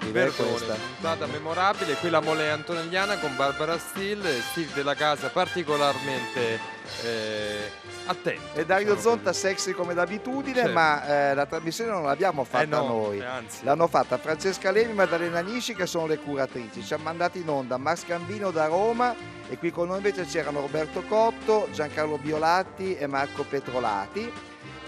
memorabile, 0.07 0.13
Verdone, 0.13 0.51
questa. 0.51 0.75
puntata 0.75 1.27
memorabile, 1.27 1.95
qui 1.95 2.11
la 2.11 2.21
mole 2.21 2.51
antonelliana 2.51 3.19
con 3.19 3.35
Barbara 3.37 3.79
Steele, 3.79 4.41
Steve 4.41 4.73
della 4.75 4.95
casa 4.95 5.29
particolarmente 5.29 6.59
eh, 7.05 7.71
attento. 8.07 8.59
E 8.59 8.65
Dario 8.65 8.99
Zonta 8.99 9.33
sexy 9.33 9.73
come 9.73 9.95
d'abitudine, 9.95 10.57
Certo. 10.57 10.73
ma 10.73 11.07
eh, 11.31 11.35
la 11.35 11.47
trasmissione 11.47 11.91
non 11.91 12.05
l'abbiamo 12.05 12.45
fatta 12.45 12.63
Eh 12.63 12.67
no, 12.67 12.87
noi. 12.87 13.19
eh, 13.19 13.25
anzi. 13.25 13.65
L'hanno 13.65 13.87
fatta 13.87 14.19
Francesca 14.19 14.71
Levi 14.71 14.91
e 14.91 14.95
Maddalena 14.95 15.41
Nisci 15.41 15.75
che 15.75 15.87
sono 15.87 16.07
le 16.07 16.19
curatrici. 16.19 16.83
Ci 16.85 16.95
hanno 16.95 17.03
mandati 17.05 17.41
in 17.41 17.49
onda 17.49 17.77
Max 17.77 18.05
Gambino 18.07 18.51
da 18.51 18.67
Roma 18.67 19.15
e 19.51 19.57
qui 19.59 19.71
con 19.71 19.89
noi 19.89 19.97
invece 19.99 20.25
c'erano 20.25 20.61
Roberto 20.61 21.03
Cotto, 21.03 21.69
Giancarlo 21.73 22.19
Biolatti 22.19 22.97
e 22.97 23.07
Marco 23.07 23.45
Petrolati. 23.45 24.33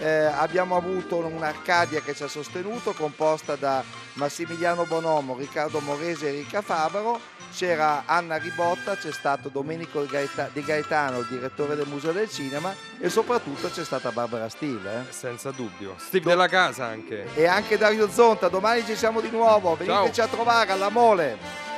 Eh, 0.01 0.25
abbiamo 0.25 0.75
avuto 0.75 1.17
un'Arcadia 1.17 2.01
che 2.01 2.15
ci 2.15 2.23
ha 2.23 2.27
sostenuto, 2.27 2.93
composta 2.93 3.55
da 3.55 3.83
Massimiliano 4.13 4.85
Bonomo, 4.85 5.37
Riccardo 5.37 5.79
Morese 5.79 6.29
e 6.29 6.31
Ricca 6.31 6.63
Fabaro. 6.63 7.19
C'era 7.53 8.03
Anna 8.05 8.37
Ribotta, 8.37 8.95
c'è 8.95 9.11
stato 9.11 9.49
Domenico 9.49 10.01
Di 10.03 10.63
Gaetano, 10.63 11.19
il 11.19 11.27
direttore 11.27 11.75
del 11.75 11.85
Museo 11.87 12.13
del 12.13 12.29
Cinema, 12.29 12.73
e 12.99 13.09
soprattutto 13.09 13.69
c'è 13.69 13.83
stata 13.83 14.09
Barbara 14.11 14.49
Steele. 14.49 15.01
eh. 15.07 15.11
Senza 15.13 15.51
dubbio. 15.51 15.95
Steve 15.99 16.29
della 16.29 16.47
casa 16.47 16.85
anche. 16.85 17.27
E 17.35 17.45
anche 17.45 17.77
Dario 17.77 18.09
Zonta, 18.09 18.47
domani 18.47 18.83
ci 18.85 18.95
siamo 18.95 19.21
di 19.21 19.29
nuovo, 19.29 19.75
veniteci 19.75 20.21
a 20.21 20.27
trovare 20.27 20.71
alla 20.71 20.89
Mole. 20.89 21.69